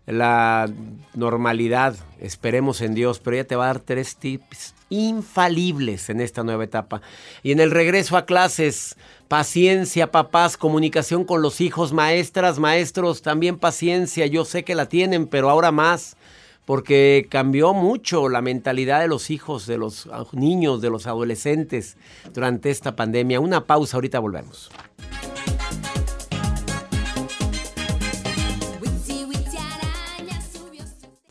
La 0.05 0.69
normalidad, 1.15 1.95
esperemos 2.19 2.81
en 2.81 2.97
Dios, 2.97 3.21
pero 3.21 3.37
ella 3.37 3.47
te 3.47 3.55
va 3.55 3.67
a 3.67 3.67
dar 3.69 3.79
tres 3.79 4.17
tips 4.17 4.75
infalibles 4.91 6.11
en 6.11 6.21
esta 6.21 6.43
nueva 6.43 6.65
etapa. 6.65 7.01
Y 7.45 7.53
en 7.53 7.61
el 7.61 7.71
regreso 7.71 8.17
a 8.17 8.27
clases, 8.27 8.97
paciencia, 9.29 10.11
papás, 10.11 10.57
comunicación 10.57 11.23
con 11.25 11.41
los 11.41 11.61
hijos, 11.61 11.93
maestras, 11.93 12.59
maestros, 12.59 13.23
también 13.23 13.61
paciencia. 13.61 14.27
Yo 14.27 14.45
sé 14.45 14.65
que 14.65 14.75
la 14.75 14.87
tienen, 14.87 15.29
pero 15.29 15.49
ahora 15.49 15.71
más 15.71 16.17
porque 16.65 17.27
cambió 17.29 17.75
mucho 17.75 18.29
la 18.29 18.41
mentalidad 18.41 19.01
de 19.01 19.09
los 19.09 19.31
hijos, 19.31 19.67
de 19.67 19.79
los 19.79 20.09
ah, 20.13 20.25
niños, 20.33 20.81
de 20.81 20.91
los 20.91 21.07
adolescentes 21.07 21.97
durante 22.33 22.71
esta 22.71 22.97
pandemia. 22.97 23.41
Una 23.41 23.67
pausa, 23.67 23.97
ahorita 23.97 24.19
volvemos. 24.19 24.71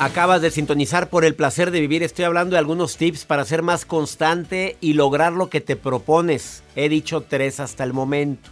Acabas 0.00 0.40
de 0.42 0.52
sintonizar 0.52 1.10
por 1.10 1.24
el 1.24 1.34
placer 1.34 1.72
de 1.72 1.80
vivir. 1.80 2.04
Estoy 2.04 2.24
hablando 2.24 2.52
de 2.52 2.60
algunos 2.60 2.96
tips 2.96 3.24
para 3.24 3.44
ser 3.44 3.62
más 3.62 3.84
constante 3.84 4.76
y 4.80 4.92
lograr 4.92 5.32
lo 5.32 5.50
que 5.50 5.60
te 5.60 5.74
propones. 5.74 6.62
He 6.76 6.88
dicho 6.88 7.22
tres 7.22 7.58
hasta 7.58 7.82
el 7.82 7.92
momento. 7.92 8.48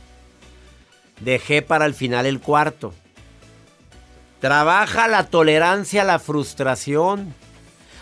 Dejé 1.20 1.62
para 1.62 1.86
el 1.86 1.94
final 1.94 2.26
el 2.26 2.40
cuarto. 2.40 2.92
Trabaja 4.40 5.06
la 5.06 5.28
tolerancia 5.28 6.02
a 6.02 6.04
la 6.04 6.18
frustración. 6.18 7.32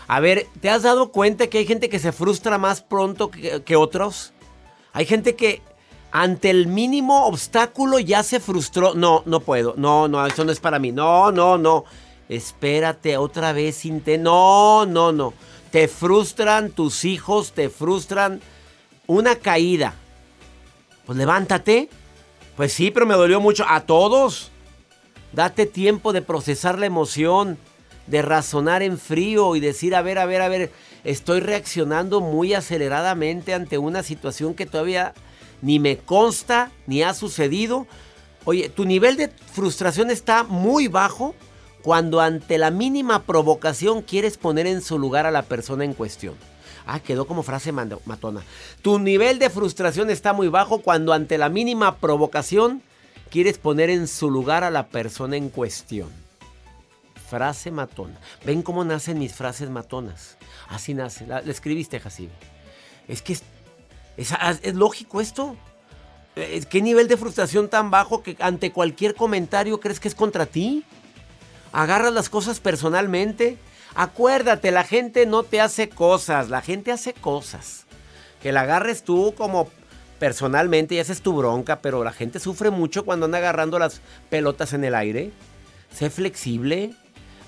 A 0.07 0.19
ver, 0.19 0.47
¿te 0.59 0.71
has 0.71 0.81
dado 0.81 1.11
cuenta 1.11 1.45
que 1.45 1.59
hay 1.59 1.67
gente 1.67 1.87
que 1.87 1.99
se 1.99 2.11
frustra 2.11 2.57
más 2.57 2.81
pronto 2.81 3.29
que, 3.29 3.61
que 3.61 3.75
otros? 3.75 4.33
Hay 4.91 5.05
gente 5.05 5.35
que 5.35 5.61
ante 6.11 6.49
el 6.49 6.65
mínimo 6.65 7.27
obstáculo 7.27 7.99
ya 7.99 8.23
se 8.23 8.39
frustró. 8.39 8.95
No, 8.95 9.21
no 9.27 9.39
puedo. 9.39 9.75
No, 9.77 10.07
no, 10.07 10.25
eso 10.25 10.43
no 10.43 10.51
es 10.51 10.59
para 10.59 10.79
mí. 10.79 10.91
No, 10.91 11.31
no, 11.31 11.59
no. 11.59 11.85
Espérate, 12.29 13.17
otra 13.17 13.53
vez 13.53 13.85
inte 13.85 14.17
No, 14.17 14.85
no, 14.85 15.11
no. 15.11 15.33
Te 15.71 15.87
frustran 15.87 16.71
tus 16.71 17.05
hijos, 17.05 17.51
te 17.51 17.69
frustran 17.69 18.41
una 19.07 19.35
caída. 19.35 19.93
Pues 21.05 21.17
levántate. 21.17 21.89
Pues 22.55 22.71
sí, 22.71 22.91
pero 22.91 23.05
me 23.05 23.15
dolió 23.15 23.39
mucho. 23.41 23.65
A 23.67 23.81
todos. 23.81 24.51
Date 25.33 25.65
tiempo 25.65 26.13
de 26.13 26.21
procesar 26.21 26.79
la 26.79 26.85
emoción, 26.85 27.57
de 28.07 28.21
razonar 28.21 28.81
en 28.83 28.97
frío 28.97 29.55
y 29.57 29.59
decir, 29.59 29.93
a 29.93 30.01
ver, 30.01 30.17
a 30.17 30.25
ver, 30.25 30.41
a 30.41 30.47
ver, 30.47 30.71
estoy 31.03 31.41
reaccionando 31.41 32.21
muy 32.21 32.53
aceleradamente 32.53 33.53
ante 33.53 33.77
una 33.77 34.01
situación 34.01 34.53
que 34.53 34.65
todavía 34.65 35.13
ni 35.61 35.79
me 35.79 35.97
consta, 35.97 36.71
ni 36.87 37.03
ha 37.03 37.13
sucedido. 37.13 37.85
Oye, 38.45 38.69
tu 38.69 38.85
nivel 38.85 39.17
de 39.17 39.29
frustración 39.51 40.09
está 40.09 40.43
muy 40.43 40.87
bajo 40.87 41.35
cuando 41.85 42.19
ante 42.19 42.57
la 42.57 42.71
mínima 42.71 43.21
provocación 43.25 44.01
quieres 44.01 44.37
poner 44.39 44.65
en 44.65 44.81
su 44.81 44.97
lugar 44.97 45.27
a 45.27 45.31
la 45.31 45.43
persona 45.43 45.83
en 45.83 45.93
cuestión. 45.93 46.33
Ah, 46.87 46.99
quedó 46.99 47.27
como 47.27 47.43
frase 47.43 47.71
matona. 47.71 48.41
Tu 48.81 48.97
nivel 48.97 49.37
de 49.37 49.51
frustración 49.51 50.09
está 50.09 50.33
muy 50.33 50.47
bajo 50.47 50.81
cuando 50.81 51.13
ante 51.13 51.37
la 51.37 51.47
mínima 51.47 51.97
provocación 51.97 52.81
quieres 53.29 53.59
poner 53.59 53.91
en 53.91 54.07
su 54.07 54.31
lugar 54.31 54.63
a 54.63 54.71
la 54.71 54.87
persona 54.87 55.37
en 55.37 55.49
cuestión. 55.49 56.09
Frase 57.29 57.69
matona. 57.69 58.19
¿Ven 58.43 58.63
cómo 58.63 58.83
nacen 58.83 59.19
mis 59.19 59.35
frases 59.35 59.69
matonas? 59.69 60.37
Así 60.67 60.95
nace. 60.95 61.27
La, 61.27 61.41
escribiste, 61.41 61.99
Jacibe. 61.99 62.33
Es 63.07 63.21
que 63.21 63.33
es, 63.33 63.43
es 64.17 64.73
lógico 64.73 65.21
esto. 65.21 65.55
Eh, 66.35 66.63
¿Qué 66.67 66.81
nivel 66.81 67.07
de 67.07 67.15
frustración 67.15 67.69
tan 67.69 67.91
bajo 67.91 68.23
que 68.23 68.35
ante 68.39 68.71
cualquier 68.71 69.13
comentario 69.13 69.79
crees 69.79 69.99
que 69.99 70.07
es 70.07 70.15
contra 70.15 70.47
ti? 70.47 70.83
Agarras 71.75 72.13
las 72.13 72.29
cosas 72.29 72.59
personalmente. 72.59 73.57
Acuérdate, 73.95 74.71
la 74.71 74.83
gente 74.83 75.25
no 75.25 75.43
te 75.43 75.61
hace 75.61 75.89
cosas, 75.89 76.49
la 76.49 76.61
gente 76.61 76.91
hace 76.91 77.13
cosas. 77.13 77.85
Que 78.41 78.51
la 78.51 78.61
agarres 78.61 79.03
tú 79.03 79.33
como 79.37 79.69
personalmente 80.17 80.95
y 80.95 80.99
haces 80.99 81.21
tu 81.21 81.33
bronca, 81.33 81.81
pero 81.81 82.03
la 82.03 82.13
gente 82.13 82.39
sufre 82.39 82.69
mucho 82.69 83.03
cuando 83.03 83.25
anda 83.25 83.39
agarrando 83.39 83.77
las 83.77 84.01
pelotas 84.29 84.73
en 84.73 84.85
el 84.85 84.95
aire. 84.95 85.31
Sé 85.93 86.09
flexible. 86.09 86.93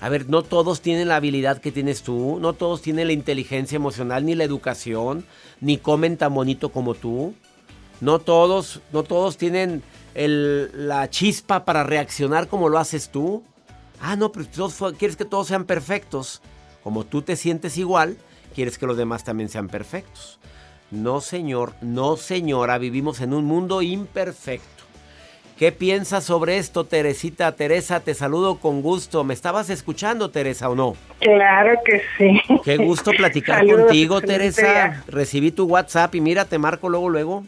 A 0.00 0.10
ver, 0.10 0.28
no 0.28 0.42
todos 0.42 0.80
tienen 0.80 1.08
la 1.08 1.16
habilidad 1.16 1.60
que 1.60 1.72
tienes 1.72 2.02
tú, 2.02 2.38
no 2.40 2.52
todos 2.52 2.82
tienen 2.82 3.08
la 3.08 3.14
inteligencia 3.14 3.76
emocional 3.76 4.24
ni 4.24 4.36
la 4.36 4.44
educación, 4.44 5.24
ni 5.60 5.78
comen 5.78 6.16
tan 6.16 6.34
bonito 6.34 6.68
como 6.68 6.94
tú. 6.94 7.34
No 8.00 8.20
todos, 8.20 8.80
no 8.92 9.02
todos 9.02 9.38
tienen 9.38 9.82
la 10.14 11.10
chispa 11.10 11.64
para 11.64 11.82
reaccionar 11.82 12.46
como 12.46 12.68
lo 12.68 12.78
haces 12.78 13.08
tú. 13.08 13.42
Ah, 14.00 14.16
no, 14.16 14.32
pero 14.32 14.46
todos, 14.46 14.76
quieres 14.98 15.16
que 15.16 15.24
todos 15.24 15.48
sean 15.48 15.64
perfectos. 15.64 16.40
Como 16.82 17.04
tú 17.04 17.22
te 17.22 17.36
sientes 17.36 17.76
igual, 17.76 18.16
quieres 18.54 18.78
que 18.78 18.86
los 18.86 18.96
demás 18.96 19.24
también 19.24 19.48
sean 19.48 19.68
perfectos. 19.68 20.38
No, 20.90 21.20
señor, 21.20 21.74
no, 21.82 22.16
señora, 22.16 22.78
vivimos 22.78 23.20
en 23.20 23.34
un 23.34 23.44
mundo 23.44 23.82
imperfecto. 23.82 24.78
¿Qué 25.58 25.72
piensas 25.72 26.22
sobre 26.22 26.56
esto, 26.58 26.84
Teresita? 26.84 27.50
Teresa, 27.56 27.98
te 27.98 28.14
saludo 28.14 28.60
con 28.60 28.80
gusto. 28.80 29.24
¿Me 29.24 29.34
estabas 29.34 29.70
escuchando, 29.70 30.30
Teresa, 30.30 30.70
o 30.70 30.76
no? 30.76 30.94
Claro 31.18 31.80
que 31.84 32.00
sí. 32.16 32.40
Qué 32.64 32.76
gusto 32.76 33.10
platicar 33.10 33.66
contigo, 33.70 34.20
Teresa. 34.20 35.02
Recibí 35.08 35.50
tu 35.50 35.64
WhatsApp 35.64 36.14
y 36.14 36.20
mira, 36.20 36.44
te 36.44 36.58
marco 36.58 36.88
luego, 36.88 37.08
luego. 37.08 37.44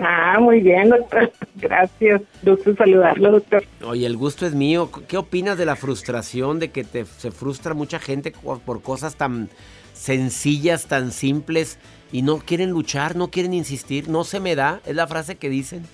Ah, 0.00 0.38
muy 0.40 0.60
bien, 0.60 0.90
doctor. 0.90 1.32
Gracias. 1.56 2.22
Gusto 2.42 2.74
saludarlo, 2.76 3.32
doctor. 3.32 3.64
Oye, 3.84 4.06
el 4.06 4.16
gusto 4.16 4.46
es 4.46 4.54
mío. 4.54 4.90
¿Qué 5.08 5.16
opinas 5.16 5.58
de 5.58 5.66
la 5.66 5.76
frustración 5.76 6.58
de 6.58 6.70
que 6.70 6.84
te, 6.84 7.04
se 7.04 7.30
frustra 7.30 7.74
mucha 7.74 7.98
gente 7.98 8.32
por 8.64 8.82
cosas 8.82 9.16
tan 9.16 9.48
sencillas, 9.94 10.86
tan 10.86 11.10
simples 11.10 11.78
y 12.12 12.22
no 12.22 12.38
quieren 12.38 12.70
luchar, 12.70 13.16
no 13.16 13.30
quieren 13.30 13.54
insistir? 13.54 14.08
No 14.08 14.24
se 14.24 14.40
me 14.40 14.54
da, 14.54 14.80
es 14.86 14.94
la 14.94 15.06
frase 15.06 15.36
que 15.36 15.48
dicen. 15.48 15.84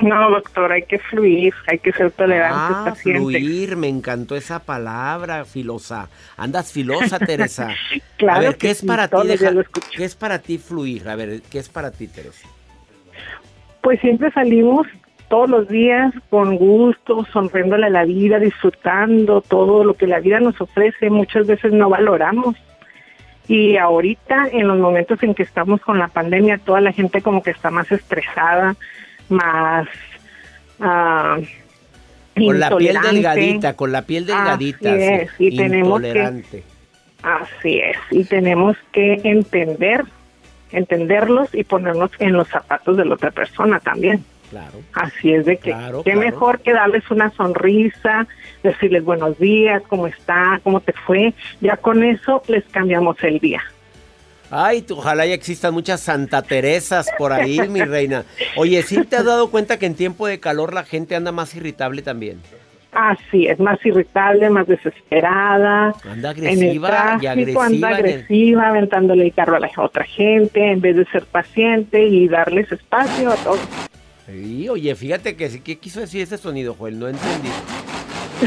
No, 0.00 0.30
doctor, 0.30 0.70
hay 0.70 0.82
que 0.84 1.00
fluir, 1.00 1.52
hay 1.66 1.80
que 1.80 1.92
ser 1.92 2.12
tolerante, 2.12 2.90
ah, 2.90 2.94
Fluir, 2.94 3.74
me 3.74 3.88
encantó 3.88 4.36
esa 4.36 4.60
palabra, 4.60 5.44
filosa. 5.44 6.08
Andas 6.36 6.70
filosa, 6.70 7.18
Teresa. 7.26 7.74
claro. 8.16 8.38
A 8.38 8.40
ver, 8.42 8.56
¿qué 8.58 8.70
es 8.70 8.84
para 8.84 9.08
ti? 9.08 9.16
¿Qué 9.96 10.04
es 10.04 10.14
para 10.14 10.38
ti 10.38 10.58
fluir? 10.58 11.08
A 11.08 11.16
ver, 11.16 11.42
¿qué 11.50 11.58
es 11.58 11.68
para 11.68 11.90
ti, 11.90 12.06
Teresa? 12.06 12.46
Pues 13.88 14.02
siempre 14.02 14.30
salimos 14.32 14.86
todos 15.30 15.48
los 15.48 15.66
días 15.66 16.12
con 16.28 16.56
gusto, 16.58 17.24
sonriéndole 17.32 17.86
a 17.86 17.88
la 17.88 18.04
vida, 18.04 18.38
disfrutando 18.38 19.40
todo 19.40 19.82
lo 19.82 19.94
que 19.94 20.06
la 20.06 20.20
vida 20.20 20.40
nos 20.40 20.60
ofrece. 20.60 21.08
Muchas 21.08 21.46
veces 21.46 21.72
no 21.72 21.88
valoramos. 21.88 22.54
Y 23.46 23.78
ahorita, 23.78 24.48
en 24.52 24.68
los 24.68 24.78
momentos 24.78 25.22
en 25.22 25.34
que 25.34 25.42
estamos 25.42 25.80
con 25.80 25.98
la 25.98 26.08
pandemia, 26.08 26.58
toda 26.58 26.82
la 26.82 26.92
gente 26.92 27.22
como 27.22 27.42
que 27.42 27.52
está 27.52 27.70
más 27.70 27.90
estresada, 27.90 28.76
más... 29.30 29.88
Uh, 30.78 31.42
con 32.44 32.60
la 32.60 32.76
piel 32.76 32.98
delgadita, 33.00 33.74
con 33.74 33.90
la 33.90 34.02
piel 34.02 34.26
delgadita. 34.26 34.92
Así 34.92 35.02
es, 35.02 35.30
y 35.38 35.56
tenemos 35.56 36.02
que, 36.02 36.42
así 37.22 37.78
es, 37.78 37.96
y 38.10 38.24
tenemos 38.24 38.76
que 38.92 39.14
entender 39.24 40.04
entenderlos 40.72 41.54
y 41.54 41.64
ponernos 41.64 42.10
en 42.18 42.32
los 42.32 42.48
zapatos 42.48 42.96
de 42.96 43.04
la 43.04 43.14
otra 43.14 43.30
persona 43.30 43.80
también. 43.80 44.24
Claro. 44.50 44.80
Así 44.94 45.32
es 45.32 45.44
de 45.44 45.58
que 45.58 45.74
qué 46.04 46.16
mejor 46.16 46.60
que 46.60 46.72
darles 46.72 47.10
una 47.10 47.30
sonrisa, 47.32 48.26
decirles 48.62 49.04
buenos 49.04 49.38
días, 49.38 49.82
cómo 49.88 50.06
está, 50.06 50.60
cómo 50.64 50.80
te 50.80 50.92
fue. 50.92 51.34
Ya 51.60 51.76
con 51.76 52.02
eso 52.02 52.42
les 52.48 52.64
cambiamos 52.64 53.22
el 53.22 53.38
día. 53.40 53.62
Ay, 54.50 54.84
ojalá 54.90 55.26
ya 55.26 55.34
existan 55.34 55.74
muchas 55.74 56.00
Santa 56.00 56.40
Teresas 56.40 57.08
por 57.18 57.32
ahí, 57.32 57.60
mi 57.68 57.82
reina. 57.82 58.24
Oye, 58.56 58.82
¿sí 58.82 59.04
te 59.04 59.16
has 59.16 59.26
dado 59.26 59.50
cuenta 59.50 59.78
que 59.78 59.84
en 59.84 59.94
tiempo 59.94 60.26
de 60.26 60.40
calor 60.40 60.72
la 60.72 60.84
gente 60.84 61.14
anda 61.14 61.32
más 61.32 61.54
irritable 61.54 62.00
también? 62.00 62.40
Así 63.00 63.46
es, 63.46 63.60
más 63.60 63.78
irritable, 63.86 64.50
más 64.50 64.66
desesperada. 64.66 65.94
Anda 66.10 66.32
en 66.32 66.38
el 66.38 66.46
agresiva 66.48 66.88
y 66.88 66.90
tráfico, 66.90 67.28
agresiva. 67.30 67.64
anda 67.64 67.88
el- 67.90 67.94
agresiva, 67.94 68.68
aventándole 68.70 69.24
el 69.26 69.32
carro 69.32 69.54
a 69.54 69.60
la 69.60 69.70
otra 69.76 70.02
gente, 70.04 70.72
en 70.72 70.80
vez 70.80 70.96
de 70.96 71.04
ser 71.06 71.24
paciente 71.24 72.02
y 72.04 72.26
darles 72.26 72.72
espacio 72.72 73.30
a 73.30 73.36
todos. 73.36 73.60
Sí, 74.26 74.68
oye, 74.68 74.96
fíjate 74.96 75.36
que 75.36 75.48
sí, 75.48 75.60
¿qué 75.60 75.78
quiso 75.78 76.00
decir 76.00 76.22
ese 76.22 76.38
sonido, 76.38 76.74
Joel? 76.74 76.98
No 76.98 77.06
entendí. 77.06 77.48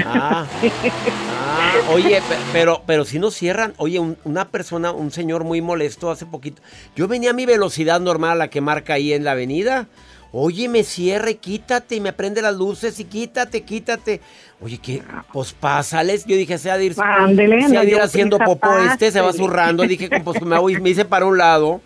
Ah, 0.06 0.46
ah, 1.30 1.72
oye, 1.94 2.16
pe- 2.28 2.36
pero, 2.52 2.84
pero 2.86 3.06
si 3.06 3.20
no 3.20 3.32
cierran, 3.32 3.74
oye, 3.78 4.00
un- 4.00 4.18
una 4.26 4.50
persona, 4.50 4.92
un 4.92 5.12
señor 5.12 5.46
muy 5.46 5.62
molesto 5.62 6.12
hace 6.12 6.26
poquito. 6.26 6.62
Yo 6.98 7.08
venía 7.08 7.30
a 7.30 7.34
mi 7.34 7.46
velocidad 7.46 8.02
normal, 8.02 8.40
la 8.40 8.50
que 8.50 8.60
marca 8.60 8.96
ahí 8.96 9.14
en 9.14 9.24
la 9.24 9.32
avenida. 9.32 9.88
Oye, 10.34 10.70
me 10.70 10.84
cierre, 10.84 11.36
quítate, 11.36 11.96
y 11.96 12.00
me 12.00 12.14
prende 12.14 12.42
las 12.42 12.56
luces 12.56 13.00
y 13.02 13.04
quítate, 13.04 13.64
quítate. 13.64 14.22
Oye, 14.62 14.78
¿qué? 14.78 15.02
Pues 15.34 15.52
pásales. 15.52 16.26
Yo 16.26 16.38
dije, 16.38 16.58
se 16.58 16.72
ha 16.72 16.78
de 16.78 16.86
ir, 16.86 16.96
Ándele, 16.98 17.68
se 17.68 17.76
ha 17.76 17.80
no 17.80 17.86
de 17.86 17.92
ir 17.92 18.00
haciendo 18.00 18.38
popó 18.40 18.78
este, 18.78 19.12
se 19.12 19.20
va 19.20 19.34
zurrando. 19.34 19.84
Dije, 19.84 20.10
pues 20.24 20.42
me, 20.42 20.58
voy, 20.58 20.80
me 20.80 20.92
hice 20.92 21.04
para 21.04 21.26
un 21.26 21.38
lado. 21.38 21.82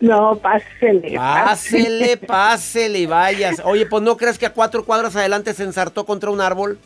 No, 0.00 0.36
pásele. 0.36 1.16
Pásele, 1.16 2.16
pásele 2.16 3.00
y 3.00 3.06
vayas. 3.06 3.60
Oye, 3.64 3.84
pues 3.84 4.02
no 4.02 4.16
crees 4.16 4.38
que 4.38 4.46
a 4.46 4.52
cuatro 4.52 4.84
cuadras 4.84 5.14
adelante 5.14 5.52
se 5.52 5.64
ensartó 5.64 6.06
contra 6.06 6.30
un 6.30 6.40
árbol. 6.40 6.78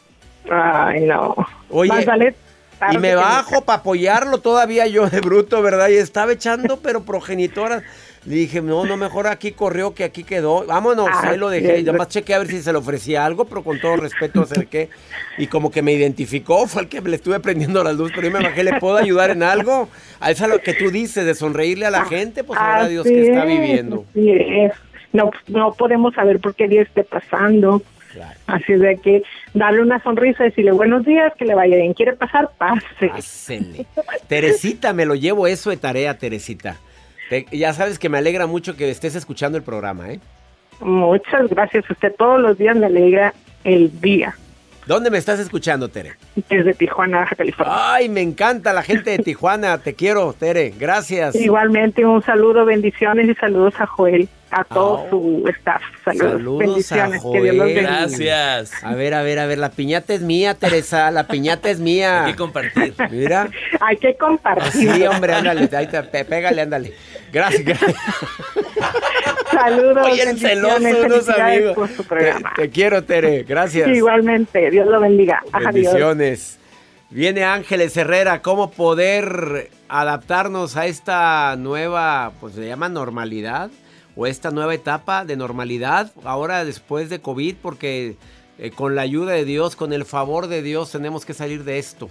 Ay, 0.50 1.02
no. 1.02 1.36
Oye, 1.70 2.04
tarde 2.04 2.34
y 2.92 2.98
me 2.98 3.10
que 3.10 3.14
bajo 3.14 3.62
para 3.62 3.78
apoyarlo 3.78 4.38
todavía 4.38 4.86
yo 4.86 5.08
de 5.08 5.20
bruto, 5.20 5.62
¿verdad? 5.62 5.88
Y 5.88 5.96
estaba 5.96 6.32
echando, 6.32 6.78
pero 6.78 7.02
progenitoras. 7.02 7.82
Le 8.26 8.34
dije, 8.34 8.60
no, 8.60 8.84
no, 8.84 8.96
mejor 8.96 9.28
aquí 9.28 9.52
corrió 9.52 9.94
que 9.94 10.02
aquí 10.02 10.24
quedó. 10.24 10.66
Vámonos, 10.66 11.08
Ah, 11.12 11.28
ahí 11.30 11.38
lo 11.38 11.48
dejé. 11.48 11.82
Nada 11.84 11.96
más 11.98 12.08
chequé 12.08 12.34
a 12.34 12.38
ver 12.38 12.48
si 12.48 12.60
se 12.60 12.72
le 12.72 12.78
ofrecía 12.78 13.24
algo, 13.24 13.44
pero 13.44 13.62
con 13.62 13.80
todo 13.80 13.96
respeto 13.96 14.40
acerqué. 14.42 14.88
Y 15.38 15.46
como 15.46 15.70
que 15.70 15.80
me 15.80 15.92
identificó, 15.92 16.66
fue 16.66 16.82
el 16.82 16.88
que 16.88 17.00
le 17.00 17.14
estuve 17.16 17.38
prendiendo 17.38 17.84
la 17.84 17.92
luz, 17.92 18.10
pero 18.14 18.26
yo 18.28 18.32
me 18.36 18.42
bajé, 18.42 18.64
¿le 18.64 18.80
puedo 18.80 18.96
ayudar 18.96 19.30
en 19.30 19.44
algo? 19.44 19.88
A 20.18 20.32
eso 20.32 20.44
es 20.44 20.50
lo 20.50 20.60
que 20.60 20.74
tú 20.74 20.90
dices, 20.90 21.24
de 21.24 21.34
sonreírle 21.36 21.86
a 21.86 21.90
la 21.90 22.04
gente, 22.06 22.42
pues 22.42 22.58
ahora 22.58 22.88
Dios 22.88 23.06
Así 23.06 23.14
que 23.14 23.22
está 23.28 23.44
es, 23.44 23.48
viviendo. 23.60 24.04
así 24.10 24.30
es. 24.30 24.72
No, 25.12 25.30
no 25.46 25.72
podemos 25.74 26.12
saber 26.14 26.40
por 26.40 26.54
qué 26.56 26.66
día 26.66 26.82
esté 26.82 27.04
pasando. 27.04 27.80
Así 28.46 28.72
es 28.72 28.80
de 28.80 28.96
que 28.96 29.22
darle 29.54 29.82
una 29.82 30.02
sonrisa, 30.02 30.42
decirle 30.42 30.72
buenos 30.72 31.04
días, 31.04 31.32
que 31.38 31.44
le 31.44 31.54
vaya 31.54 31.76
bien. 31.76 31.92
¿Quiere 31.92 32.14
pasar? 32.14 32.50
Pase. 32.58 33.08
Pásele. 33.08 33.86
Teresita, 34.26 34.92
me 34.92 35.04
lo 35.04 35.14
llevo 35.14 35.46
eso 35.46 35.70
de 35.70 35.76
tarea, 35.76 36.16
Teresita. 36.18 36.76
Te- 37.30 37.46
ya 37.52 37.72
sabes 37.72 37.98
que 37.98 38.08
me 38.08 38.18
alegra 38.18 38.46
mucho 38.46 38.76
que 38.76 38.90
estés 38.90 39.14
escuchando 39.14 39.58
el 39.58 39.64
programa, 39.64 40.10
¿eh? 40.10 40.20
Muchas 40.80 41.48
gracias. 41.48 41.88
Usted 41.90 42.14
todos 42.16 42.40
los 42.40 42.58
días 42.58 42.76
me 42.76 42.86
alegra 42.86 43.32
el 43.64 44.00
día. 44.00 44.34
¿Dónde 44.86 45.10
me 45.10 45.18
estás 45.18 45.40
escuchando, 45.40 45.88
Tere? 45.88 46.12
Desde 46.48 46.72
Tijuana, 46.74 47.18
Baja 47.18 47.34
California. 47.34 47.74
Ay, 47.94 48.08
me 48.08 48.20
encanta 48.20 48.72
la 48.72 48.82
gente 48.82 49.10
de 49.10 49.18
Tijuana. 49.18 49.78
Te 49.78 49.94
quiero, 49.94 50.32
Tere. 50.32 50.72
Gracias. 50.78 51.34
Igualmente 51.34 52.04
un 52.06 52.22
saludo, 52.22 52.64
bendiciones 52.64 53.28
y 53.28 53.34
saludos 53.34 53.74
a 53.80 53.86
Joel, 53.86 54.28
a 54.50 54.64
todo 54.64 55.06
su 55.10 55.44
staff. 55.48 55.82
Saludos, 56.04 56.30
Saludos 56.32 56.58
bendiciones. 56.58 57.20
a 57.24 57.32
que 57.32 57.40
Dios 57.42 57.54
los 57.56 57.64
Joel. 57.64 57.74
bendiga. 57.74 57.82
Gracias. 57.98 58.84
A 58.84 58.94
ver, 58.94 59.14
a 59.14 59.22
ver, 59.22 59.38
a 59.40 59.46
ver, 59.46 59.58
la 59.58 59.70
piñata 59.70 60.14
es 60.14 60.20
mía, 60.22 60.54
Teresa. 60.54 61.10
La 61.10 61.26
piñata 61.26 61.68
es 61.70 61.80
mía. 61.80 62.24
Hay 62.24 62.32
que 62.32 62.38
compartir. 62.38 62.94
Mira. 63.10 63.48
Hay 63.80 63.96
que 63.96 64.16
compartir. 64.16 64.72
Sí, 64.72 65.06
hombre, 65.06 65.32
ándale. 65.34 65.68
Ahí 65.76 65.86
te, 65.88 66.02
pégale, 66.24 66.62
ándale. 66.62 66.94
Gracias. 67.32 67.64
gracias. 67.64 67.94
Saludos. 69.50 70.06
Oye, 70.10 70.22
el 70.30 70.38
celoso, 70.38 70.76
unos 70.78 71.28
amigos. 71.28 71.74
por 71.74 71.88
su 71.88 72.02
Te, 72.02 72.08
programa. 72.08 72.52
te 72.56 72.70
quiero, 72.70 73.02
Tere. 73.04 73.42
Gracias. 73.44 73.88
Igualmente, 73.88 74.70
Dios 74.70 74.86
lo 74.86 75.00
bendiga. 75.00 75.42
Adiós. 75.52 75.72
Bendiciones. 75.74 76.58
Viene 77.08 77.44
Ángeles 77.44 77.96
Herrera, 77.96 78.42
¿cómo 78.42 78.70
poder 78.72 79.70
adaptarnos 79.88 80.76
a 80.76 80.86
esta 80.86 81.54
nueva, 81.56 82.32
pues 82.40 82.54
se 82.54 82.66
llama 82.66 82.88
normalidad? 82.88 83.70
O 84.16 84.26
esta 84.26 84.50
nueva 84.50 84.74
etapa 84.74 85.24
de 85.24 85.36
normalidad, 85.36 86.10
ahora 86.24 86.64
después 86.64 87.10
de 87.10 87.20
COVID, 87.20 87.56
porque 87.60 88.16
eh, 88.58 88.70
con 88.70 88.94
la 88.94 89.02
ayuda 89.02 89.32
de 89.32 89.44
Dios, 89.44 89.76
con 89.76 89.92
el 89.92 90.04
favor 90.06 90.46
de 90.46 90.62
Dios, 90.62 90.90
tenemos 90.90 91.26
que 91.26 91.34
salir 91.34 91.64
de 91.64 91.78
esto. 91.78 92.08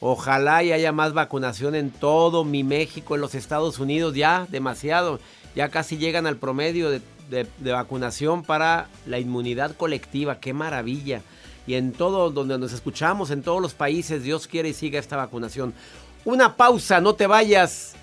Ojalá 0.00 0.62
y 0.62 0.72
haya 0.72 0.92
más 0.92 1.12
vacunación 1.12 1.74
en 1.74 1.90
todo 1.90 2.44
mi 2.44 2.64
México, 2.64 3.14
en 3.14 3.20
los 3.20 3.34
Estados 3.34 3.78
Unidos, 3.78 4.14
ya 4.14 4.46
demasiado. 4.50 5.20
Ya 5.54 5.68
casi 5.70 5.96
llegan 5.96 6.26
al 6.26 6.36
promedio 6.36 6.90
de, 6.90 7.00
de- 7.30 7.46
de 7.58 7.72
vacunación 7.72 8.42
para 8.42 8.88
la 9.06 9.18
inmunidad 9.18 9.76
colectiva. 9.76 10.38
¡Qué 10.40 10.52
maravilla! 10.52 11.22
Y 11.66 11.74
en 11.74 11.92
todo 11.92 12.30
donde 12.30 12.58
nos 12.58 12.72
escuchamos, 12.72 13.30
en 13.30 13.42
todos 13.42 13.60
los 13.60 13.74
países, 13.74 14.22
Dios 14.22 14.46
quiere 14.46 14.70
y 14.70 14.74
siga 14.74 14.98
esta 14.98 15.16
vacunación. 15.16 15.74
Una 16.24 16.56
pausa, 16.56 17.00
no 17.00 17.14
te 17.14 17.26
vayas. 17.26 17.94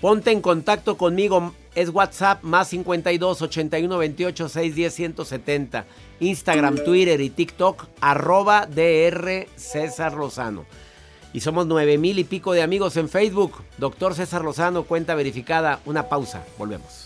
Ponte 0.00 0.30
en 0.30 0.40
contacto 0.40 0.96
conmigo. 0.96 1.54
Es 1.74 1.90
WhatsApp 1.90 2.42
más 2.42 2.68
52 2.68 3.42
81 3.42 3.98
28 3.98 4.48
610 4.48 4.94
170. 4.94 5.84
Instagram, 6.20 6.76
Twitter 6.84 7.20
y 7.20 7.30
TikTok, 7.30 7.86
arroba 8.00 8.66
DR 8.66 9.46
César 9.56 10.14
Lozano. 10.14 10.64
Y 11.32 11.40
somos 11.40 11.66
nueve 11.66 11.98
mil 11.98 12.18
y 12.18 12.24
pico 12.24 12.52
de 12.52 12.62
amigos 12.62 12.96
en 12.96 13.10
Facebook. 13.10 13.62
Doctor 13.76 14.14
César 14.14 14.42
Lozano, 14.42 14.84
cuenta 14.84 15.14
verificada. 15.14 15.80
Una 15.84 16.08
pausa, 16.08 16.44
volvemos. 16.56 17.05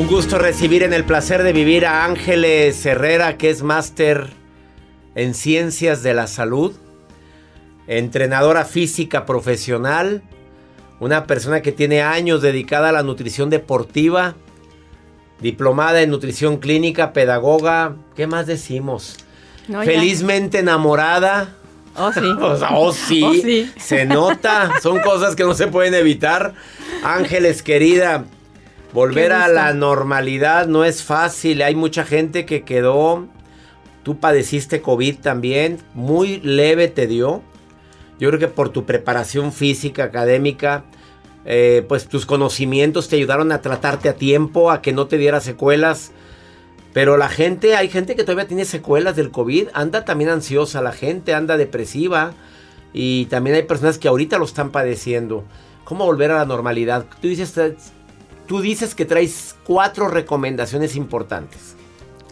Un 0.00 0.06
gusto 0.06 0.38
recibir 0.38 0.82
en 0.82 0.94
el 0.94 1.04
placer 1.04 1.42
de 1.42 1.52
vivir 1.52 1.84
a 1.84 2.06
Ángeles 2.06 2.86
Herrera, 2.86 3.36
que 3.36 3.50
es 3.50 3.62
máster 3.62 4.30
en 5.14 5.34
ciencias 5.34 6.02
de 6.02 6.14
la 6.14 6.26
salud, 6.26 6.72
entrenadora 7.86 8.64
física 8.64 9.26
profesional, 9.26 10.22
una 11.00 11.26
persona 11.26 11.60
que 11.60 11.70
tiene 11.70 12.00
años 12.00 12.40
dedicada 12.40 12.88
a 12.88 12.92
la 12.92 13.02
nutrición 13.02 13.50
deportiva, 13.50 14.36
diplomada 15.38 16.00
en 16.00 16.08
nutrición 16.08 16.56
clínica, 16.56 17.12
pedagoga, 17.12 17.96
¿qué 18.16 18.26
más 18.26 18.46
decimos? 18.46 19.18
No, 19.68 19.84
ya. 19.84 19.90
Felizmente 19.92 20.60
enamorada. 20.60 21.56
Oh, 21.94 22.10
sí. 22.10 22.20
O 22.40 22.56
sea, 22.56 22.68
oh, 22.72 22.92
sí, 22.94 23.22
Oh, 23.22 23.34
sí. 23.34 23.70
se 23.76 24.06
nota, 24.06 24.80
son 24.80 25.00
cosas 25.00 25.36
que 25.36 25.42
no 25.44 25.52
se 25.52 25.66
pueden 25.66 25.92
evitar. 25.92 26.54
Ángeles, 27.04 27.62
querida, 27.62 28.24
volver 28.92 29.32
a 29.32 29.48
la 29.48 29.72
normalidad 29.72 30.66
no 30.66 30.84
es 30.84 31.02
fácil. 31.02 31.62
Hay 31.62 31.74
mucha 31.74 32.04
gente 32.04 32.46
que 32.46 32.62
quedó, 32.62 33.26
tú 34.02 34.18
padeciste 34.18 34.80
COVID 34.82 35.18
también, 35.18 35.78
muy 35.94 36.40
leve 36.40 36.88
te 36.88 37.06
dio. 37.06 37.42
Yo 38.18 38.28
creo 38.28 38.40
que 38.40 38.48
por 38.48 38.68
tu 38.68 38.84
preparación 38.84 39.52
física, 39.52 40.04
académica, 40.04 40.84
eh, 41.44 41.84
pues 41.88 42.06
tus 42.06 42.26
conocimientos 42.26 43.08
te 43.08 43.16
ayudaron 43.16 43.50
a 43.52 43.62
tratarte 43.62 44.08
a 44.08 44.14
tiempo, 44.14 44.70
a 44.70 44.82
que 44.82 44.92
no 44.92 45.06
te 45.06 45.16
diera 45.16 45.40
secuelas. 45.40 46.12
Pero 46.92 47.16
la 47.16 47.28
gente, 47.28 47.76
hay 47.76 47.88
gente 47.88 48.16
que 48.16 48.24
todavía 48.24 48.48
tiene 48.48 48.64
secuelas 48.64 49.16
del 49.16 49.30
COVID, 49.30 49.68
anda 49.72 50.04
también 50.04 50.30
ansiosa, 50.30 50.82
la 50.82 50.92
gente 50.92 51.34
anda 51.34 51.56
depresiva 51.56 52.32
y 52.92 53.26
también 53.26 53.56
hay 53.56 53.62
personas 53.62 53.98
que 53.98 54.08
ahorita 54.08 54.38
lo 54.38 54.44
están 54.44 54.70
padeciendo. 54.70 55.44
¿Cómo 55.84 56.04
volver 56.04 56.32
a 56.32 56.38
la 56.38 56.44
normalidad? 56.44 57.06
Tú 57.20 57.28
dices, 57.28 57.54
tú 58.50 58.60
dices 58.60 58.96
que 58.96 59.04
traes 59.04 59.54
cuatro 59.62 60.08
recomendaciones 60.08 60.96
importantes. 60.96 61.76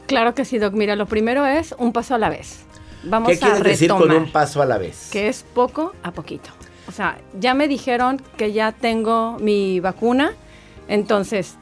Claro 0.09 0.35
que 0.35 0.45
sí, 0.45 0.59
Doc. 0.59 0.75
Mira, 0.75 0.97
lo 0.97 1.07
primero 1.07 1.47
es 1.47 1.77
un 1.79 1.93
paso 1.93 2.17
a 2.17 2.19
la 2.19 2.29
vez. 2.29 2.65
Vamos 3.05 3.29
¿Qué 3.29 3.37
a 3.37 3.39
quieres 3.39 3.63
decir 3.63 3.93
retomar, 3.93 4.17
con 4.17 4.25
un 4.25 4.33
paso 4.33 4.61
a 4.61 4.67
la 4.67 4.79
vez? 4.79 5.11
que 5.13 5.29
es 5.29 5.45
poco 5.55 5.93
a 6.03 6.11
poquito. 6.11 6.51
O 6.89 6.91
sea, 6.91 7.19
ya 7.39 7.55
me 7.55 7.69
dijeron 7.69 8.21
que 8.37 8.53
ya 8.53 8.73
tengo 8.73 9.37
mi 9.39 9.79
vacuna, 9.79 10.33
entonces, 10.89 11.55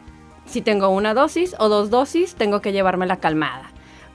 si 0.46 0.62
tengo 0.62 0.88
una 0.88 1.12
dosis 1.12 1.54
o 1.58 1.68
dos 1.68 1.90
dosis, 1.90 2.34
tengo 2.34 2.62
que 2.62 2.72
llevármela 2.72 3.18
calmada. 3.18 3.65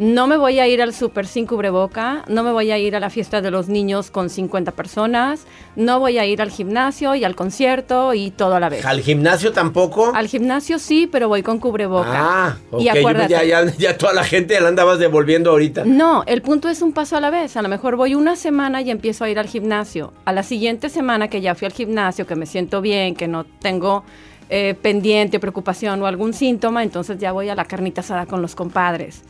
No 0.02 0.26
me 0.26 0.36
voy 0.36 0.58
a 0.58 0.68
ir 0.68 0.82
al 0.82 0.96
súper 0.96 1.28
sin 1.28 1.46
cubreboca, 1.46 2.24
no 2.28 2.42
me 2.42 2.52
voy 2.52 2.72
a 2.72 2.80
ir 2.80 2.96
a 2.96 3.00
la 3.00 3.12
fiesta 3.12 3.40
de 3.40 3.52
los 3.52 3.70
niños 3.70 4.10
con 4.10 4.32
50 4.32 4.72
personas, 4.72 5.46
no 5.76 6.00
voy 6.00 6.18
a 6.18 6.26
ir 6.26 6.42
al 6.42 6.50
gimnasio 6.50 7.14
y 7.14 7.24
al 7.24 7.36
concierto 7.36 8.16
y 8.16 8.32
todo 8.32 8.56
a 8.56 8.60
la 8.60 8.70
vez. 8.70 8.84
¿Al 8.84 9.02
gimnasio 9.02 9.52
tampoco? 9.54 10.12
Al 10.16 10.26
gimnasio 10.26 10.80
sí, 10.80 11.06
pero 11.06 11.28
voy 11.28 11.44
con 11.44 11.60
cubreboca. 11.60 12.10
Ah, 12.16 12.58
ok, 12.72 12.82
Y 12.82 12.90
acuérdate. 12.90 13.32
ya, 13.32 13.44
ya, 13.44 13.64
ya 13.78 13.96
toda 13.96 14.14
la 14.14 14.24
gente 14.24 14.60
la 14.60 14.70
andabas 14.70 14.98
devolviendo 14.98 15.52
ahorita. 15.52 15.84
No, 15.86 16.24
el 16.26 16.42
punto 16.42 16.68
es 16.68 16.82
un 16.82 16.94
paso 16.94 17.18
a 17.18 17.22
la 17.22 17.30
vez. 17.30 17.56
A 17.56 17.62
lo 17.62 17.70
mejor 17.70 17.96
voy 17.96 18.16
una 18.16 18.36
semana 18.36 18.82
y 18.82 18.90
empiezo 18.90 19.24
a 19.26 19.30
ir 19.30 19.38
al 19.38 19.46
gimnasio. 19.46 20.14
A 20.26 20.34
la 20.34 20.42
siguiente 20.42 20.90
semana 20.90 21.28
que 21.28 21.42
ya 21.42 21.54
fui 21.54 21.68
al 21.68 21.74
gimnasio, 21.74 22.26
que 22.26 22.36
me 22.36 22.48
siento 22.48 22.82
bien, 22.82 23.14
que 23.14 23.28
no 23.28 23.44
tengo 23.44 24.04
eh, 24.50 24.74
pendiente, 24.82 25.40
preocupación 25.40 26.02
o 26.02 26.08
algún 26.08 26.34
síntoma, 26.34 26.82
entonces 26.82 27.20
ya 27.20 27.32
voy 27.34 27.50
a 27.50 27.56
la 27.56 27.66
carnita 27.66 28.02
asada 28.02 28.26
con 28.26 28.42
los 28.42 28.56
compadres. 28.56 29.22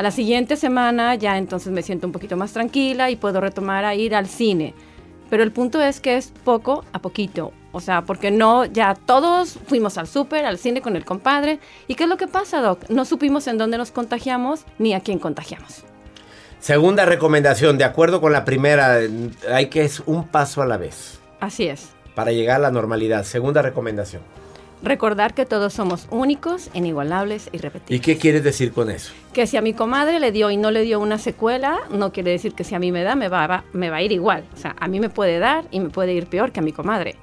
A 0.00 0.02
la 0.02 0.10
siguiente 0.10 0.56
semana 0.56 1.14
ya 1.14 1.36
entonces 1.36 1.70
me 1.70 1.82
siento 1.82 2.06
un 2.06 2.12
poquito 2.14 2.34
más 2.34 2.54
tranquila 2.54 3.10
y 3.10 3.16
puedo 3.16 3.38
retomar 3.38 3.84
a 3.84 3.94
ir 3.94 4.14
al 4.14 4.28
cine. 4.28 4.72
Pero 5.28 5.42
el 5.42 5.52
punto 5.52 5.82
es 5.82 6.00
que 6.00 6.16
es 6.16 6.32
poco 6.42 6.86
a 6.94 7.00
poquito. 7.00 7.52
O 7.72 7.80
sea, 7.80 8.00
porque 8.06 8.30
no, 8.30 8.64
ya 8.64 8.94
todos 8.94 9.58
fuimos 9.66 9.98
al 9.98 10.06
súper, 10.06 10.46
al 10.46 10.56
cine 10.56 10.80
con 10.80 10.96
el 10.96 11.04
compadre. 11.04 11.60
¿Y 11.86 11.96
qué 11.96 12.04
es 12.04 12.08
lo 12.08 12.16
que 12.16 12.28
pasa, 12.28 12.62
Doc? 12.62 12.88
No 12.88 13.04
supimos 13.04 13.46
en 13.46 13.58
dónde 13.58 13.76
nos 13.76 13.90
contagiamos 13.90 14.64
ni 14.78 14.94
a 14.94 15.00
quién 15.00 15.18
contagiamos. 15.18 15.84
Segunda 16.60 17.04
recomendación, 17.04 17.76
de 17.76 17.84
acuerdo 17.84 18.22
con 18.22 18.32
la 18.32 18.46
primera, 18.46 19.00
hay 19.52 19.66
que 19.66 19.82
es 19.82 20.00
un 20.06 20.28
paso 20.28 20.62
a 20.62 20.66
la 20.66 20.78
vez 20.78 21.20
Así 21.40 21.66
es. 21.66 21.90
para 22.14 22.32
llegar 22.32 22.56
a 22.56 22.60
la 22.60 22.70
normalidad. 22.70 23.24
Segunda 23.24 23.60
recomendación. 23.60 24.22
Recordar 24.82 25.34
que 25.34 25.44
todos 25.44 25.74
somos 25.74 26.06
únicos, 26.10 26.70
inigualables 26.72 27.50
y 27.52 27.58
repetibles. 27.58 27.98
¿Y 27.98 28.00
qué 28.00 28.16
quieres 28.16 28.42
decir 28.42 28.72
con 28.72 28.90
eso? 28.90 29.12
Que 29.34 29.46
si 29.46 29.56
a 29.58 29.60
mi 29.62 29.74
comadre 29.74 30.20
le 30.20 30.32
dio 30.32 30.50
y 30.50 30.56
no 30.56 30.70
le 30.70 30.82
dio 30.82 31.00
una 31.00 31.18
secuela, 31.18 31.78
no 31.90 32.12
quiere 32.12 32.30
decir 32.30 32.54
que 32.54 32.64
si 32.64 32.74
a 32.74 32.78
mí 32.78 32.90
me 32.90 33.02
da, 33.02 33.14
me 33.14 33.28
va, 33.28 33.46
va- 33.46 33.64
me 33.74 33.90
va 33.90 33.96
a 33.96 34.02
ir 34.02 34.12
igual. 34.12 34.44
O 34.54 34.56
sea, 34.56 34.74
a 34.80 34.88
mí 34.88 34.98
me 34.98 35.10
puede 35.10 35.38
dar 35.38 35.64
y 35.70 35.80
me 35.80 35.90
puede 35.90 36.14
ir 36.14 36.26
peor 36.28 36.50
que 36.50 36.60
a 36.60 36.62
mi 36.62 36.72
comadre. 36.72 37.16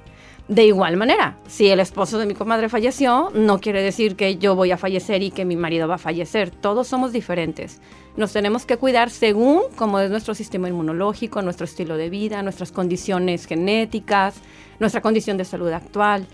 De 0.46 0.64
igual 0.64 0.96
manera, 0.96 1.36
si 1.46 1.68
el 1.68 1.78
esposo 1.80 2.16
de 2.18 2.24
mi 2.26 2.32
comadre 2.34 2.68
falleció, 2.70 3.30
no 3.34 3.60
quiere 3.60 3.82
decir 3.82 4.14
que 4.16 4.36
yo 4.36 4.54
voy 4.54 4.70
a 4.70 4.78
fallecer 4.78 5.22
y 5.22 5.30
que 5.30 5.44
mi 5.44 5.56
marido 5.56 5.88
va 5.88 5.96
a 5.96 5.98
fallecer. 5.98 6.50
Todos 6.50 6.86
somos 6.86 7.12
diferentes. 7.12 7.80
Nos 8.16 8.32
tenemos 8.32 8.64
que 8.64 8.78
cuidar 8.78 9.10
según 9.10 9.62
cómo 9.76 9.98
es 10.00 10.10
nuestro 10.10 10.34
sistema 10.34 10.68
inmunológico, 10.68 11.42
nuestro 11.42 11.64
estilo 11.66 11.96
de 11.98 12.08
vida, 12.08 12.40
nuestras 12.42 12.72
condiciones 12.72 13.44
genéticas, 13.46 14.36
nuestra 14.78 15.02
condición 15.02 15.36
de 15.36 15.44
salud 15.44 15.70
actual. 15.70 16.26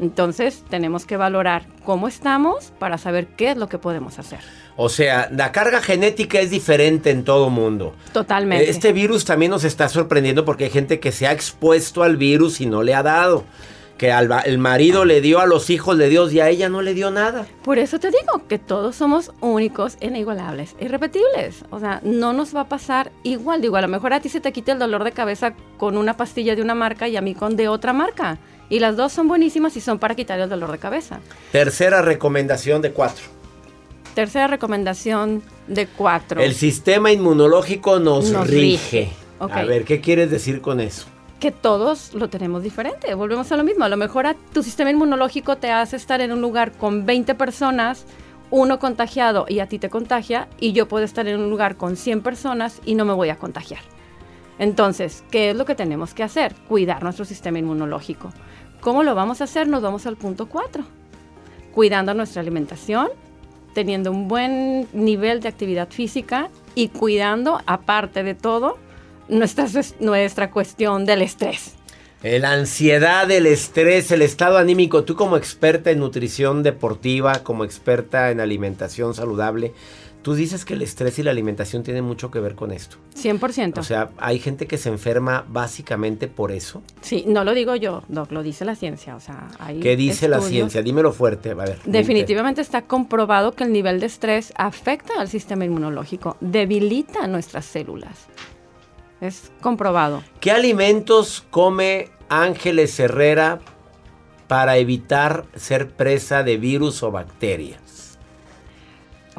Entonces, 0.00 0.64
tenemos 0.68 1.06
que 1.06 1.16
valorar 1.16 1.66
cómo 1.84 2.08
estamos 2.08 2.72
para 2.78 2.98
saber 2.98 3.28
qué 3.28 3.52
es 3.52 3.56
lo 3.56 3.68
que 3.68 3.78
podemos 3.78 4.18
hacer. 4.18 4.40
O 4.76 4.88
sea, 4.88 5.28
la 5.32 5.52
carga 5.52 5.80
genética 5.80 6.40
es 6.40 6.50
diferente 6.50 7.10
en 7.10 7.24
todo 7.24 7.48
mundo. 7.48 7.94
Totalmente. 8.12 8.68
Este 8.68 8.92
virus 8.92 9.24
también 9.24 9.50
nos 9.50 9.64
está 9.64 9.88
sorprendiendo 9.88 10.44
porque 10.44 10.64
hay 10.64 10.70
gente 10.70 10.98
que 10.98 11.12
se 11.12 11.26
ha 11.26 11.32
expuesto 11.32 12.02
al 12.02 12.16
virus 12.16 12.60
y 12.60 12.66
no 12.66 12.82
le 12.82 12.94
ha 12.94 13.02
dado. 13.02 13.44
Que 13.98 14.10
al 14.10 14.28
el 14.44 14.58
marido 14.58 15.04
le 15.04 15.20
dio 15.20 15.38
a 15.38 15.46
los 15.46 15.70
hijos 15.70 15.96
de 15.96 16.08
Dios 16.08 16.32
y 16.32 16.40
a 16.40 16.48
ella 16.48 16.68
no 16.68 16.82
le 16.82 16.94
dio 16.94 17.12
nada. 17.12 17.46
Por 17.62 17.78
eso 17.78 18.00
te 18.00 18.08
digo 18.08 18.48
que 18.48 18.58
todos 18.58 18.96
somos 18.96 19.30
únicos, 19.40 19.96
inigualables, 20.00 20.74
irrepetibles. 20.80 21.64
O 21.70 21.78
sea, 21.78 22.00
no 22.02 22.32
nos 22.32 22.56
va 22.56 22.62
a 22.62 22.68
pasar 22.68 23.12
igual. 23.22 23.62
Digo, 23.62 23.76
a 23.76 23.80
lo 23.80 23.86
mejor 23.86 24.12
a 24.12 24.18
ti 24.18 24.28
se 24.28 24.40
te 24.40 24.52
quita 24.52 24.72
el 24.72 24.80
dolor 24.80 25.04
de 25.04 25.12
cabeza 25.12 25.54
con 25.78 25.96
una 25.96 26.16
pastilla 26.16 26.56
de 26.56 26.62
una 26.62 26.74
marca 26.74 27.06
y 27.06 27.16
a 27.16 27.20
mí 27.20 27.36
con 27.36 27.54
de 27.54 27.68
otra 27.68 27.92
marca. 27.92 28.38
Y 28.68 28.78
las 28.78 28.96
dos 28.96 29.12
son 29.12 29.28
buenísimas 29.28 29.76
y 29.76 29.80
son 29.80 29.98
para 29.98 30.14
quitar 30.14 30.40
el 30.40 30.48
dolor 30.48 30.72
de 30.72 30.78
cabeza. 30.78 31.20
Tercera 31.52 32.02
recomendación 32.02 32.82
de 32.82 32.92
cuatro. 32.92 33.24
Tercera 34.14 34.46
recomendación 34.46 35.42
de 35.66 35.86
cuatro. 35.86 36.40
El 36.40 36.54
sistema 36.54 37.12
inmunológico 37.12 37.98
nos, 37.98 38.30
Nos 38.30 38.46
rige. 38.48 39.10
A 39.40 39.62
ver, 39.64 39.84
¿qué 39.84 40.00
quieres 40.00 40.30
decir 40.30 40.60
con 40.60 40.80
eso? 40.80 41.06
que 41.44 41.52
todos 41.52 42.14
lo 42.14 42.30
tenemos 42.30 42.62
diferente. 42.62 43.12
Volvemos 43.12 43.52
a 43.52 43.58
lo 43.58 43.64
mismo. 43.64 43.84
A 43.84 43.90
lo 43.90 43.98
mejor 43.98 44.26
a 44.26 44.34
tu 44.54 44.62
sistema 44.62 44.90
inmunológico 44.90 45.58
te 45.58 45.70
hace 45.70 45.96
estar 45.96 46.22
en 46.22 46.32
un 46.32 46.40
lugar 46.40 46.72
con 46.72 47.04
20 47.04 47.34
personas, 47.34 48.06
uno 48.50 48.78
contagiado 48.78 49.44
y 49.46 49.58
a 49.58 49.66
ti 49.66 49.78
te 49.78 49.90
contagia, 49.90 50.48
y 50.58 50.72
yo 50.72 50.88
puedo 50.88 51.04
estar 51.04 51.28
en 51.28 51.38
un 51.38 51.50
lugar 51.50 51.76
con 51.76 51.98
100 51.98 52.22
personas 52.22 52.80
y 52.86 52.94
no 52.94 53.04
me 53.04 53.12
voy 53.12 53.28
a 53.28 53.36
contagiar. 53.36 53.80
Entonces, 54.58 55.24
¿qué 55.30 55.50
es 55.50 55.56
lo 55.56 55.64
que 55.64 55.74
tenemos 55.74 56.14
que 56.14 56.22
hacer? 56.22 56.54
Cuidar 56.68 57.02
nuestro 57.02 57.24
sistema 57.24 57.58
inmunológico. 57.58 58.32
¿Cómo 58.80 59.02
lo 59.02 59.14
vamos 59.14 59.40
a 59.40 59.44
hacer? 59.44 59.66
Nos 59.66 59.82
vamos 59.82 60.06
al 60.06 60.16
punto 60.16 60.46
4. 60.46 60.84
Cuidando 61.72 62.14
nuestra 62.14 62.40
alimentación, 62.40 63.08
teniendo 63.74 64.10
un 64.10 64.28
buen 64.28 64.86
nivel 64.92 65.40
de 65.40 65.48
actividad 65.48 65.88
física 65.90 66.50
y 66.74 66.88
cuidando, 66.88 67.60
aparte 67.66 68.22
de 68.22 68.34
todo, 68.34 68.78
nuestra, 69.28 69.66
nuestra 70.00 70.50
cuestión 70.50 71.04
del 71.06 71.22
estrés. 71.22 71.74
Eh, 72.22 72.38
La 72.38 72.52
ansiedad, 72.52 73.30
el 73.30 73.46
estrés, 73.46 74.10
el 74.10 74.22
estado 74.22 74.56
anímico. 74.56 75.04
Tú 75.04 75.14
como 75.14 75.36
experta 75.36 75.90
en 75.90 75.98
nutrición 75.98 76.62
deportiva, 76.62 77.42
como 77.42 77.64
experta 77.64 78.30
en 78.30 78.40
alimentación 78.40 79.14
saludable, 79.14 79.74
tú 80.24 80.34
dices 80.34 80.64
que 80.64 80.72
el 80.72 80.80
estrés 80.82 81.18
y 81.18 81.22
la 81.22 81.30
alimentación 81.30 81.82
tienen 81.82 82.02
mucho 82.02 82.30
que 82.30 82.40
ver 82.40 82.54
con 82.54 82.72
esto. 82.72 82.96
100%. 83.14 83.78
O 83.78 83.82
sea, 83.82 84.10
hay 84.16 84.38
gente 84.38 84.66
que 84.66 84.78
se 84.78 84.88
enferma 84.88 85.44
básicamente 85.46 86.28
por 86.28 86.50
eso. 86.50 86.82
sí, 87.02 87.24
no 87.28 87.44
lo 87.44 87.52
digo 87.54 87.76
yo, 87.76 88.02
Doc, 88.08 88.32
lo 88.32 88.42
dice 88.42 88.64
la 88.64 88.74
ciencia. 88.74 89.14
O 89.14 89.20
sea, 89.20 89.48
hay 89.58 89.80
¿Qué 89.80 89.96
dice 89.96 90.26
la 90.26 90.40
ciencia? 90.40 90.82
Dímelo 90.82 91.12
fuerte, 91.12 91.50
a 91.50 91.54
ver. 91.54 91.78
Definitivamente 91.84 92.62
está 92.62 92.82
comprobado 92.82 93.52
que 93.52 93.64
el 93.64 93.72
nivel 93.72 94.00
de 94.00 94.06
estrés 94.06 94.52
afecta 94.56 95.20
al 95.20 95.28
sistema 95.28 95.66
inmunológico, 95.66 96.38
debilita 96.40 97.26
nuestras 97.26 97.66
células. 97.66 98.26
Es 99.20 99.52
comprobado. 99.60 100.24
¿Qué 100.40 100.50
alimentos 100.50 101.44
come 101.50 102.08
Ángeles 102.30 102.98
Herrera 102.98 103.60
para 104.48 104.78
evitar 104.78 105.44
ser 105.54 105.90
presa 105.90 106.42
de 106.42 106.56
virus 106.56 107.02
o 107.02 107.10
bacterias? 107.10 107.83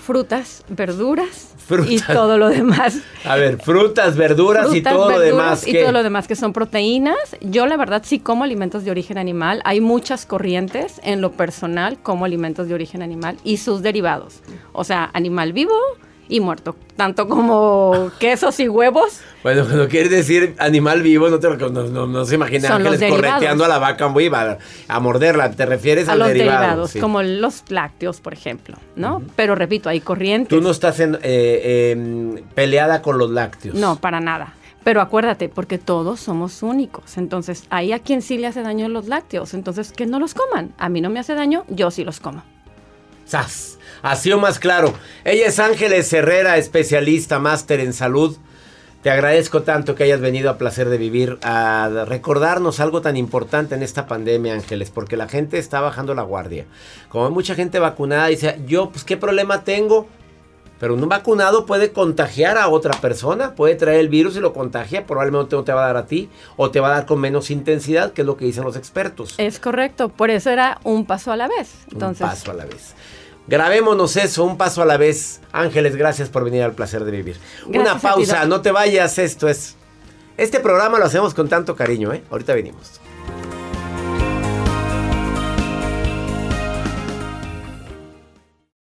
Frutas, 0.05 0.63
verduras 0.69 1.55
Frutas. 1.65 1.91
y 1.91 1.99
todo 1.99 2.37
lo 2.37 2.49
demás. 2.49 2.99
A 3.23 3.37
ver, 3.37 3.59
frutas, 3.59 4.15
verduras 4.15 4.71
y 4.71 4.83
todo 4.83 5.09
lo 5.09 5.17
verduras 5.17 5.25
demás. 5.25 5.67
Y 5.67 5.71
¿qué? 5.71 5.81
todo 5.81 5.93
lo 5.93 6.03
demás 6.03 6.27
que 6.27 6.35
son 6.35 6.53
proteínas. 6.53 7.17
Yo 7.41 7.65
la 7.65 7.75
verdad 7.75 8.03
sí 8.05 8.19
como 8.19 8.43
alimentos 8.43 8.85
de 8.85 8.91
origen 8.91 9.17
animal. 9.17 9.61
Hay 9.65 9.81
muchas 9.81 10.27
corrientes 10.27 11.01
en 11.03 11.21
lo 11.21 11.31
personal 11.31 11.97
como 12.03 12.23
alimentos 12.23 12.67
de 12.67 12.75
origen 12.75 13.01
animal 13.01 13.37
y 13.43 13.57
sus 13.57 13.81
derivados. 13.81 14.41
O 14.73 14.83
sea, 14.83 15.09
animal 15.13 15.53
vivo 15.53 15.73
y 16.27 16.39
muerto. 16.39 16.75
Tanto 16.95 17.27
como 17.27 18.11
quesos 18.19 18.59
y 18.59 18.67
huevos. 18.67 19.19
Bueno, 19.43 19.65
cuando 19.65 19.88
quieres 19.88 20.11
decir 20.11 20.55
animal 20.59 21.01
vivo, 21.01 21.29
no, 21.29 21.39
te, 21.39 21.49
no, 21.49 21.69
no, 21.69 22.07
no 22.07 22.25
se 22.25 22.35
imagina 22.35 22.67
Son 22.67 22.85
ángeles 22.85 23.11
correteando 23.11 23.65
a 23.65 23.67
la 23.67 23.79
vaca 23.79 24.07
viva 24.09 24.57
a, 24.88 24.99
morderla. 24.99 25.51
Te 25.51 25.65
refieres 25.65 26.07
a 26.07 26.13
al 26.13 26.19
los 26.19 26.27
derivado, 26.29 26.59
derivados, 26.61 26.91
sí. 26.91 26.99
como 26.99 27.21
los 27.21 27.63
lácteos, 27.69 28.21
por 28.21 28.33
ejemplo, 28.33 28.77
¿no? 28.95 29.21
Pero 29.35 29.55
repito, 29.55 29.89
hay 29.89 29.99
corrientes. 30.01 30.49
Tú 30.49 30.61
no 30.61 30.71
estás 30.71 30.99
en, 30.99 31.15
eh, 31.15 31.19
eh, 31.23 32.43
peleada 32.55 33.01
con 33.01 33.17
los 33.17 33.29
lácteos. 33.29 33.75
No, 33.75 33.97
para 33.97 34.19
nada. 34.19 34.53
Pero 34.85 35.01
acuérdate, 35.01 35.49
porque 35.49 35.79
todos 35.79 36.19
somos 36.19 36.61
únicos. 36.61 37.17
Entonces, 37.17 37.65
hay 37.71 37.91
a 37.91 37.99
quien 37.99 38.21
sí 38.21 38.38
le 38.38 38.45
hace 38.45 38.61
daño 38.61 38.88
los 38.88 39.07
lácteos. 39.07 39.55
Entonces, 39.55 39.91
que 39.91 40.05
no 40.05 40.19
los 40.19 40.35
coman. 40.35 40.75
A 40.77 40.89
mí 40.89 41.01
no 41.01 41.09
me 41.09 41.19
hace 41.19 41.33
daño, 41.33 41.65
yo 41.69 41.89
sí 41.89 42.03
los 42.03 42.19
como. 42.19 42.43
¡Sas! 43.25 43.79
Así 44.01 44.31
o 44.31 44.39
más 44.39 44.60
claro. 44.60 44.93
Ella 45.23 45.47
es 45.47 45.60
Ángeles 45.60 46.12
Herrera, 46.13 46.58
especialista, 46.58 47.39
máster 47.39 47.79
en 47.79 47.93
salud. 47.93 48.38
Te 49.01 49.12
agradezco 49.12 49.62
tanto 49.62 49.93
que 49.93 50.03
hayas 50.03 50.19
venido 50.19 50.49
a 50.49 50.58
Placer 50.58 50.89
de 50.89 50.97
Vivir 50.97 51.38
a 51.43 52.05
recordarnos 52.08 52.79
algo 52.79 53.01
tan 53.01 53.17
importante 53.17 53.75
en 53.75 53.84
esta 53.84 54.08
pandemia, 54.08 54.55
Ángeles, 54.55 54.89
porque 54.89 55.15
la 55.15 55.27
gente 55.27 55.60
está 55.60 55.79
bajando 55.79 56.15
la 56.15 56.23
guardia. 56.23 56.65
Como 57.10 57.27
hay 57.27 57.31
mucha 57.31 57.53
gente 57.53 57.77
vacunada, 57.77 58.25
dice, 58.27 58.60
yo, 58.65 58.89
pues, 58.89 59.03
¿qué 59.03 59.15
problema 59.15 59.63
tengo? 59.63 60.08
Pero 60.79 60.95
un 60.95 61.08
vacunado 61.08 61.65
puede 61.65 61.91
contagiar 61.91 62.58
a 62.58 62.67
otra 62.67 62.99
persona, 62.99 63.55
puede 63.55 63.75
traer 63.75 63.99
el 63.99 64.10
virus 64.10 64.36
y 64.36 64.39
lo 64.39 64.53
contagia, 64.53 65.05
probablemente 65.05 65.55
no 65.55 65.63
te 65.63 65.71
va 65.71 65.84
a 65.84 65.88
dar 65.88 65.97
a 65.97 66.05
ti, 66.05 66.29
o 66.58 66.71
te 66.71 66.79
va 66.79 66.88
a 66.88 66.91
dar 66.91 67.05
con 67.05 67.19
menos 67.19 67.51
intensidad, 67.51 68.12
que 68.12 68.21
es 68.21 68.27
lo 68.27 68.36
que 68.36 68.45
dicen 68.45 68.63
los 68.63 68.75
expertos. 68.75 69.36
Es 69.38 69.60
correcto, 69.60 70.10
por 70.10 70.31
eso 70.31 70.49
era 70.49 70.79
un 70.84 71.05
paso 71.05 71.31
a 71.31 71.38
la 71.38 71.47
vez. 71.47 71.71
Entonces, 71.91 72.21
Un 72.21 72.29
paso 72.29 72.51
a 72.51 72.53
la 72.55 72.65
vez. 72.65 72.93
Grabémonos 73.47 74.17
eso, 74.17 74.43
un 74.43 74.58
paso 74.58 74.81
a 74.81 74.86
la 74.86 74.97
vez. 74.97 75.41
Ángeles, 75.51 75.95
gracias 75.95 76.29
por 76.29 76.43
venir 76.43 76.63
al 76.63 76.73
placer 76.73 77.05
de 77.05 77.12
vivir. 77.12 77.38
Una 77.67 77.84
Gracias 77.84 78.01
pausa, 78.01 78.45
no 78.45 78.62
te 78.62 78.71
vayas, 78.71 79.17
esto 79.19 79.47
es... 79.47 79.75
Este 80.38 80.60
programa 80.60 80.99
lo 80.99 81.05
hacemos 81.05 81.34
con 81.34 81.47
tanto 81.47 81.75
cariño, 81.75 82.12
¿eh? 82.12 82.23
Ahorita 82.29 82.53
venimos. 82.53 82.99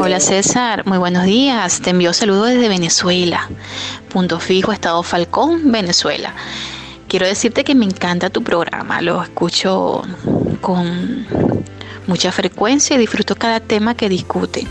Hola 0.00 0.18
César, 0.18 0.86
muy 0.86 0.98
buenos 0.98 1.24
días. 1.24 1.80
Te 1.80 1.90
envío 1.90 2.12
saludos 2.12 2.48
desde 2.48 2.68
Venezuela. 2.68 3.48
Punto 4.08 4.40
fijo, 4.40 4.72
Estado 4.72 5.02
Falcón, 5.02 5.70
Venezuela. 5.70 6.34
Quiero 7.08 7.26
decirte 7.26 7.64
que 7.64 7.74
me 7.74 7.84
encanta 7.84 8.28
tu 8.28 8.42
programa, 8.42 9.00
lo 9.00 9.22
escucho 9.22 10.02
con 10.60 11.26
mucha 12.06 12.30
frecuencia 12.32 12.96
y 12.96 12.98
disfruto 12.98 13.34
cada 13.34 13.60
tema 13.60 13.94
que 13.94 14.08
discute. 14.08 14.66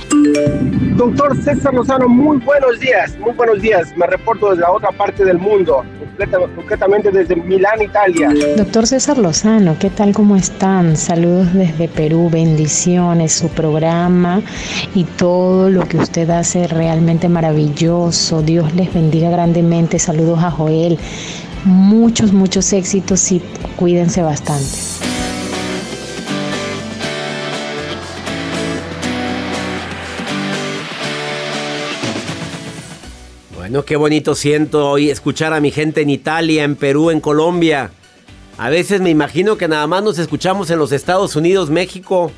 Doctor 0.95 1.35
César 1.43 1.73
Lozano, 1.73 2.07
muy 2.07 2.37
buenos 2.37 2.79
días, 2.79 3.17
muy 3.19 3.33
buenos 3.33 3.61
días. 3.61 3.89
Me 3.97 4.05
reporto 4.07 4.49
desde 4.51 4.61
la 4.61 4.71
otra 4.71 4.91
parte 4.91 5.25
del 5.25 5.39
mundo, 5.39 5.83
concreta- 5.99 6.37
concretamente 6.55 7.11
desde 7.11 7.35
Milán, 7.35 7.81
Italia. 7.81 8.29
Doctor 8.57 8.85
César 8.85 9.17
Lozano, 9.17 9.75
¿qué 9.79 9.89
tal? 9.89 10.13
¿Cómo 10.13 10.35
están? 10.35 10.95
Saludos 10.95 11.53
desde 11.53 11.87
Perú, 11.87 12.29
bendiciones, 12.31 13.33
su 13.33 13.49
programa 13.49 14.41
y 14.93 15.03
todo 15.05 15.69
lo 15.69 15.87
que 15.87 15.97
usted 15.97 16.29
hace 16.29 16.67
realmente 16.67 17.27
maravilloso. 17.29 18.41
Dios 18.43 18.73
les 18.75 18.93
bendiga 18.93 19.29
grandemente. 19.31 19.97
Saludos 19.97 20.39
a 20.43 20.51
Joel. 20.51 20.99
Muchos, 21.65 22.33
muchos 22.33 22.71
éxitos 22.73 23.31
y 23.31 23.41
cuídense 23.77 24.21
bastante. 24.21 24.67
Bueno, 33.73 33.85
qué 33.85 33.95
bonito 33.95 34.35
siento 34.35 34.87
hoy 34.87 35.09
escuchar 35.09 35.51
a 35.51 35.59
mi 35.59 35.71
gente 35.71 36.01
en 36.01 36.11
Italia, 36.11 36.63
en 36.63 36.75
Perú, 36.75 37.09
en 37.09 37.19
Colombia. 37.19 37.89
A 38.59 38.69
veces 38.69 39.01
me 39.01 39.09
imagino 39.09 39.57
que 39.57 39.67
nada 39.67 39.87
más 39.87 40.03
nos 40.03 40.19
escuchamos 40.19 40.69
en 40.69 40.77
los 40.77 40.91
Estados 40.91 41.35
Unidos, 41.35 41.71
México 41.71 42.31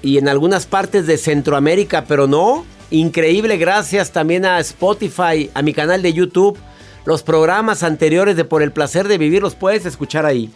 y 0.00 0.16
en 0.16 0.26
algunas 0.30 0.64
partes 0.64 1.06
de 1.06 1.18
Centroamérica, 1.18 2.06
pero 2.08 2.26
no. 2.26 2.64
Increíble, 2.90 3.58
gracias 3.58 4.10
también 4.10 4.46
a 4.46 4.58
Spotify, 4.60 5.50
a 5.52 5.60
mi 5.60 5.74
canal 5.74 6.00
de 6.00 6.14
YouTube. 6.14 6.56
Los 7.04 7.22
programas 7.22 7.82
anteriores 7.82 8.36
de 8.36 8.46
Por 8.46 8.62
el 8.62 8.72
Placer 8.72 9.06
de 9.06 9.18
Vivir 9.18 9.42
los 9.42 9.54
puedes 9.54 9.84
escuchar 9.84 10.24
ahí. 10.24 10.50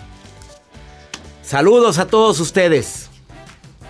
Saludos 1.43 1.99
a 1.99 2.07
todos 2.07 2.41
ustedes. 2.41 3.11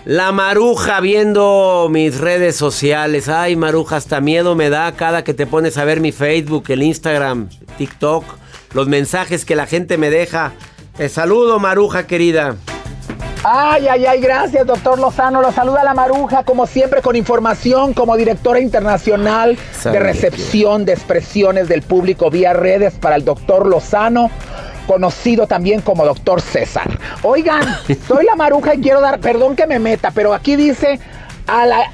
La 0.05 0.31
maruja 0.31 0.99
viendo 0.99 1.87
mis 1.89 2.19
redes 2.19 2.55
sociales. 2.55 3.27
Ay, 3.27 3.55
maruja, 3.55 3.95
hasta 3.95 4.21
miedo 4.21 4.53
me 4.53 4.69
da 4.69 4.91
cada 4.91 5.23
que 5.23 5.33
te 5.33 5.47
pones 5.47 5.79
a 5.79 5.83
ver 5.83 5.99
mi 5.99 6.11
Facebook, 6.11 6.65
el 6.67 6.83
Instagram, 6.83 7.49
TikTok, 7.79 8.23
los 8.73 8.87
mensajes 8.87 9.45
que 9.45 9.55
la 9.55 9.65
gente 9.65 9.97
me 9.97 10.11
deja. 10.11 10.53
Te 10.95 11.09
saludo, 11.09 11.57
maruja 11.57 12.05
querida. 12.05 12.55
Ay, 13.43 13.87
ay, 13.87 14.05
ay, 14.05 14.21
gracias, 14.21 14.67
doctor 14.67 14.99
Lozano. 14.99 15.41
Lo 15.41 15.51
saluda 15.51 15.83
la 15.83 15.93
Maruja, 15.95 16.43
como 16.43 16.67
siempre, 16.67 17.01
con 17.01 17.15
información 17.15 17.93
como 17.93 18.15
directora 18.15 18.59
internacional 18.59 19.57
de 19.83 19.99
recepción 19.99 20.85
de 20.85 20.93
expresiones 20.93 21.67
del 21.67 21.81
público 21.81 22.29
vía 22.29 22.53
redes 22.53 22.93
para 22.93 23.15
el 23.15 23.25
doctor 23.25 23.67
Lozano, 23.67 24.29
conocido 24.85 25.47
también 25.47 25.81
como 25.81 26.05
doctor 26.05 26.41
César. 26.41 26.99
Oigan, 27.23 27.63
soy 28.07 28.25
la 28.25 28.35
Maruja 28.35 28.75
y 28.75 28.81
quiero 28.81 29.01
dar, 29.01 29.19
perdón 29.19 29.55
que 29.55 29.67
me 29.67 29.79
meta, 29.79 30.11
pero 30.11 30.33
aquí 30.33 30.55
dice 30.55 30.99
a 31.47 31.65
la 31.65 31.91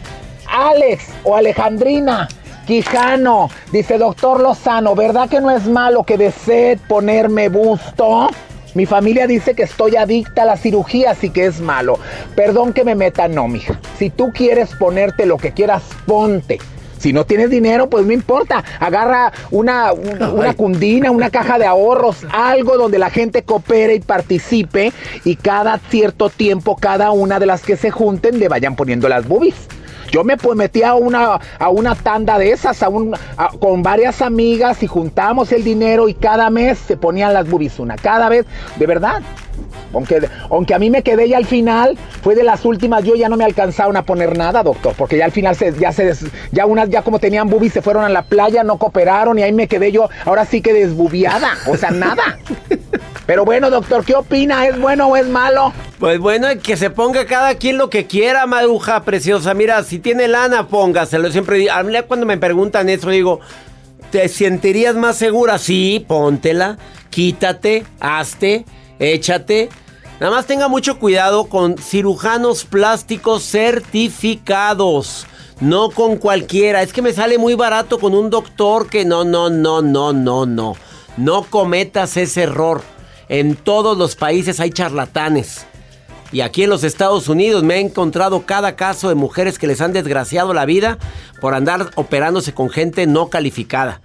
Alex 0.48 1.06
o 1.24 1.36
Alejandrina. 1.36 2.28
Quijano, 2.68 3.50
dice 3.72 3.98
doctor 3.98 4.40
Lozano, 4.40 4.96
¿verdad 4.96 5.28
que 5.28 5.42
no 5.42 5.50
es 5.50 5.66
malo 5.66 6.04
que 6.04 6.18
desee 6.18 6.78
ponerme 6.88 7.50
busto? 7.50 8.30
Mi 8.74 8.86
familia 8.86 9.28
dice 9.28 9.54
que 9.54 9.64
estoy 9.64 9.98
adicta 9.98 10.44
a 10.44 10.46
la 10.46 10.56
cirugía, 10.56 11.12
así 11.12 11.30
que 11.30 11.46
es 11.46 11.60
malo. 11.60 12.00
Perdón 12.36 12.72
que 12.72 12.86
me 12.86 12.96
meta, 12.96 13.28
no, 13.28 13.48
mija. 13.50 13.80
Si 13.98 14.10
tú 14.10 14.32
quieres 14.32 14.74
ponerte 14.76 15.26
lo 15.26 15.38
que 15.38 15.52
quieras, 15.52 15.84
ponte. 16.06 16.60
Si 17.02 17.14
no 17.14 17.26
tienes 17.26 17.50
dinero, 17.50 17.90
pues 17.90 18.06
no 18.06 18.14
importa. 18.14 18.64
Agarra 18.80 19.34
una, 19.50 19.92
una 19.92 20.54
cundina, 20.54 21.10
una 21.10 21.32
caja 21.32 21.58
de 21.58 21.66
ahorros, 21.66 22.18
algo 22.32 22.78
donde 22.78 23.00
la 23.00 23.10
gente 23.10 23.42
coopere 23.42 23.96
y 23.96 24.00
participe 24.02 24.94
y 25.26 25.36
cada 25.36 25.80
cierto 25.90 26.30
tiempo 26.30 26.76
cada 26.76 27.10
una 27.12 27.40
de 27.40 27.48
las 27.48 27.64
que 27.64 27.76
se 27.76 27.90
junten 27.90 28.40
le 28.40 28.50
vayan 28.50 28.76
poniendo 28.76 29.10
las 29.10 29.28
boobies. 29.28 29.56
Yo 30.12 30.26
me 30.26 30.36
pues, 30.38 30.58
metí 30.58 30.84
a 30.84 30.94
una, 30.94 31.40
a 31.58 31.70
una 31.70 31.96
tanda 31.96 32.38
de 32.38 32.52
esas, 32.52 32.84
a 32.84 32.90
un, 32.90 33.16
con 33.60 33.82
varias 33.82 34.22
amigas 34.22 34.84
y 34.84 34.88
juntamos 34.88 35.52
el 35.54 35.64
dinero 35.64 36.10
y 36.10 36.14
cada 36.14 36.50
mes 36.50 36.78
se 36.80 36.98
ponían 36.98 37.34
las 37.34 37.50
boobies 37.50 37.80
una. 37.80 37.96
Cada 37.96 38.28
vez, 38.28 38.46
de 38.76 38.86
verdad. 38.86 39.22
Aunque, 39.94 40.22
aunque 40.50 40.74
a 40.74 40.80
mí 40.80 40.90
me 40.90 41.04
quedé 41.04 41.28
ya 41.28 41.38
al 41.38 41.46
final, 41.46 41.98
fue 42.22 42.34
de 42.36 42.44
las 42.44 42.64
últimas, 42.64 43.04
yo 43.04 43.16
ya 43.16 43.28
no 43.28 43.36
me 43.36 43.44
alcanzaron 43.44 43.98
a 43.98 44.04
poner 44.04 44.38
nada, 44.38 44.64
doctor, 44.64 44.94
porque 44.98 45.18
ya 45.18 45.26
al 45.26 45.32
final 45.32 45.56
se, 45.56 45.74
ya 45.78 45.92
se 45.92 46.14
ya 46.52 46.66
unas 46.66 46.90
ya 46.90 47.02
como 47.02 47.20
tenían 47.20 47.50
boobies 47.50 47.74
se 47.74 47.82
fueron 47.82 48.06
a 48.06 48.10
la 48.10 48.24
playa, 48.24 48.64
no 48.64 48.78
cooperaron 48.78 49.38
y 49.38 49.44
ahí 49.44 49.52
me 49.52 49.68
quedé 49.68 49.92
yo, 49.92 50.10
ahora 50.26 50.46
sí 50.46 50.62
que 50.62 50.74
desbubiada, 50.74 51.58
o 51.68 51.76
sea, 51.76 51.92
nada. 51.92 52.40
Pero 53.26 53.44
bueno, 53.44 53.70
doctor, 53.70 54.06
¿qué 54.06 54.16
opina? 54.16 54.66
¿Es 54.66 54.80
bueno 54.80 55.08
o 55.08 55.18
es 55.18 55.28
malo? 55.28 55.74
Pues 56.02 56.18
bueno, 56.18 56.48
que 56.64 56.78
se 56.78 56.90
ponga 56.90 57.28
cada 57.28 57.54
quien 57.54 57.78
lo 57.78 57.92
que 57.92 58.08
quiera, 58.08 58.48
maruja 58.48 59.04
preciosa. 59.04 59.54
Mira, 59.54 59.84
si 59.84 60.00
tiene 60.00 60.28
lana, 60.28 60.68
póngaselo. 60.68 61.32
Siempre 61.32 61.60
digo, 61.60 61.72
cuando 62.08 62.26
me 62.26 62.40
preguntan 62.40 62.90
eso, 62.90 63.12
digo, 63.12 63.40
¿te 64.10 64.28
sentirías 64.28 64.96
más 64.96 65.18
segura? 65.18 65.60
Sí, 65.60 66.04
póntela, 66.08 66.80
quítate, 67.12 67.86
hazte, 68.00 68.66
échate. 68.98 69.70
Nada 70.20 70.34
más 70.34 70.48
tenga 70.48 70.68
mucho 70.68 70.98
cuidado 70.98 71.46
con 71.46 71.78
cirujanos 71.78 72.66
plásticos 72.66 73.44
certificados. 73.44 75.28
No 75.60 75.92
con 75.92 76.18
cualquiera. 76.18 76.82
Es 76.82 76.94
que 76.94 77.04
me 77.04 77.14
sale 77.14 77.38
muy 77.38 77.54
barato 77.54 78.00
con 78.00 78.16
un 78.16 78.32
doctor 78.32 78.90
que 78.90 79.06
no, 79.06 79.24
no, 79.24 79.52
no, 79.52 79.84
no, 79.84 80.14
no, 80.14 80.48
no. 80.48 80.76
No 81.18 81.44
cometas 81.44 82.18
ese 82.18 82.42
error. 82.42 82.82
En 83.30 83.56
todos 83.56 83.96
los 84.00 84.16
países 84.16 84.60
hay 84.60 84.72
charlatanes. 84.72 85.68
Y 86.32 86.42
aquí 86.42 86.64
en 86.64 86.70
los 86.70 86.84
Estados 86.84 87.28
Unidos 87.28 87.64
me 87.64 87.76
he 87.76 87.80
encontrado 87.80 88.46
cada 88.46 88.76
caso 88.76 89.10
de 89.10 89.16
mujeres 89.16 89.60
que 89.60 89.68
les 89.68 89.82
han 89.82 89.92
desgraciado 89.92 90.54
la 90.54 90.66
vida 90.66 90.98
por 91.42 91.54
andar 91.54 91.92
operándose 91.96 92.54
con 92.54 92.70
gente 92.70 93.06
no 93.06 93.30
calificada. 93.30 94.02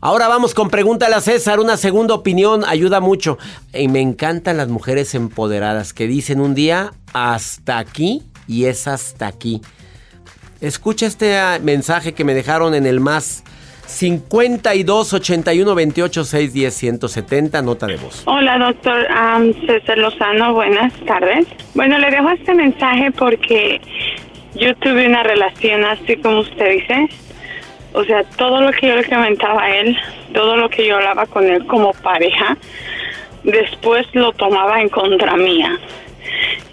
Ahora 0.00 0.26
vamos 0.26 0.54
con 0.54 0.68
Pregúntale 0.68 1.14
a 1.14 1.20
César. 1.20 1.60
Una 1.60 1.76
segunda 1.76 2.14
opinión 2.14 2.64
ayuda 2.66 3.00
mucho. 3.00 3.38
Y 3.72 3.86
me 3.86 4.00
encantan 4.00 4.56
las 4.56 4.68
mujeres 4.68 5.14
empoderadas 5.14 5.92
que 5.92 6.08
dicen 6.08 6.40
un 6.40 6.54
día 6.54 6.92
hasta 7.12 7.78
aquí 7.78 8.24
y 8.48 8.64
es 8.64 8.88
hasta 8.88 9.28
aquí. 9.28 9.62
Escucha 10.60 11.06
este 11.06 11.38
ah, 11.38 11.60
mensaje 11.62 12.14
que 12.14 12.24
me 12.24 12.34
dejaron 12.34 12.74
en 12.74 12.86
el 12.86 12.98
más 12.98 13.44
52 13.92 15.12
81 15.12 15.74
28 15.74 16.24
610 16.24 16.74
170, 16.74 17.62
nota 17.62 17.86
de 17.86 17.96
voz. 17.96 18.22
Hola, 18.24 18.58
doctor 18.58 19.06
César 19.66 19.98
Lozano, 19.98 20.54
buenas 20.54 20.92
tardes. 21.06 21.46
Bueno, 21.74 21.98
le 21.98 22.10
dejo 22.10 22.30
este 22.30 22.54
mensaje 22.54 23.10
porque 23.12 23.80
yo 24.54 24.74
tuve 24.76 25.06
una 25.06 25.22
relación 25.22 25.84
así 25.84 26.16
como 26.16 26.40
usted 26.40 26.72
dice. 26.72 27.08
O 27.92 28.02
sea, 28.04 28.24
todo 28.38 28.62
lo 28.62 28.72
que 28.72 28.88
yo 28.88 28.96
le 28.96 29.04
comentaba 29.04 29.64
a 29.64 29.76
él, 29.76 29.96
todo 30.32 30.56
lo 30.56 30.70
que 30.70 30.86
yo 30.86 30.96
hablaba 30.96 31.26
con 31.26 31.44
él 31.44 31.66
como 31.66 31.92
pareja, 31.92 32.56
después 33.44 34.06
lo 34.14 34.32
tomaba 34.32 34.80
en 34.80 34.88
contra 34.88 35.36
mía. 35.36 35.78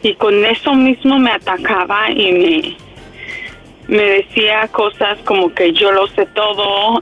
Y 0.01 0.15
con 0.15 0.45
eso 0.45 0.73
mismo 0.73 1.19
me 1.19 1.31
atacaba 1.31 2.09
y 2.11 2.31
me 2.31 2.77
me 3.89 4.03
decía 4.03 4.67
cosas 4.71 5.17
como 5.25 5.53
que 5.53 5.73
yo 5.73 5.91
lo 5.91 6.07
sé 6.07 6.27
todo, 6.27 7.01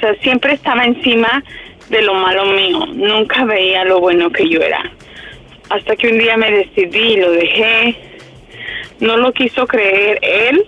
sea, 0.00 0.14
siempre 0.22 0.54
estaba 0.54 0.84
encima 0.84 1.42
de 1.88 2.02
lo 2.02 2.14
malo 2.14 2.44
mío, 2.46 2.86
nunca 2.86 3.44
veía 3.44 3.84
lo 3.84 3.98
bueno 3.98 4.30
que 4.30 4.48
yo 4.48 4.60
era. 4.60 4.90
Hasta 5.70 5.96
que 5.96 6.08
un 6.08 6.18
día 6.18 6.36
me 6.36 6.50
decidí 6.50 7.14
y 7.14 7.16
lo 7.16 7.32
dejé, 7.32 7.96
no 9.00 9.16
lo 9.16 9.32
quiso 9.32 9.66
creer 9.66 10.20
él, 10.22 10.64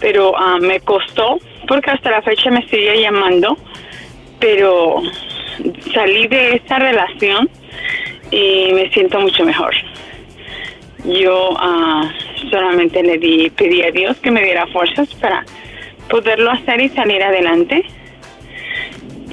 pero 0.00 0.32
me 0.60 0.80
costó, 0.80 1.38
porque 1.66 1.90
hasta 1.90 2.10
la 2.10 2.22
fecha 2.22 2.50
me 2.50 2.66
sigue 2.68 3.02
llamando, 3.02 3.58
pero 4.38 5.02
salí 5.92 6.26
de 6.28 6.62
esa 6.64 6.78
relación 6.78 7.50
y 8.30 8.72
me 8.72 8.90
siento 8.90 9.20
mucho 9.20 9.44
mejor. 9.44 9.74
Yo 11.04 11.50
uh, 11.50 12.08
solamente 12.50 13.02
le 13.02 13.18
di, 13.18 13.50
pedí 13.50 13.82
a 13.82 13.90
Dios 13.90 14.16
que 14.18 14.30
me 14.30 14.42
diera 14.42 14.66
fuerzas 14.68 15.12
para 15.16 15.44
poderlo 16.08 16.50
hacer 16.50 16.80
y 16.80 16.88
salir 16.90 17.22
adelante. 17.22 17.84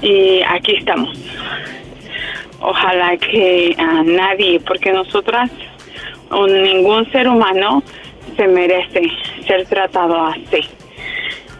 Y 0.01 0.41
aquí 0.47 0.75
estamos. 0.75 1.17
Ojalá 2.59 3.17
que 3.17 3.75
a 3.77 4.03
nadie, 4.03 4.59
porque 4.59 4.91
nosotras 4.91 5.49
o 6.29 6.47
ningún 6.47 7.09
ser 7.11 7.27
humano 7.27 7.83
se 8.35 8.47
merece 8.47 9.03
ser 9.47 9.65
tratado 9.67 10.25
así. 10.25 10.67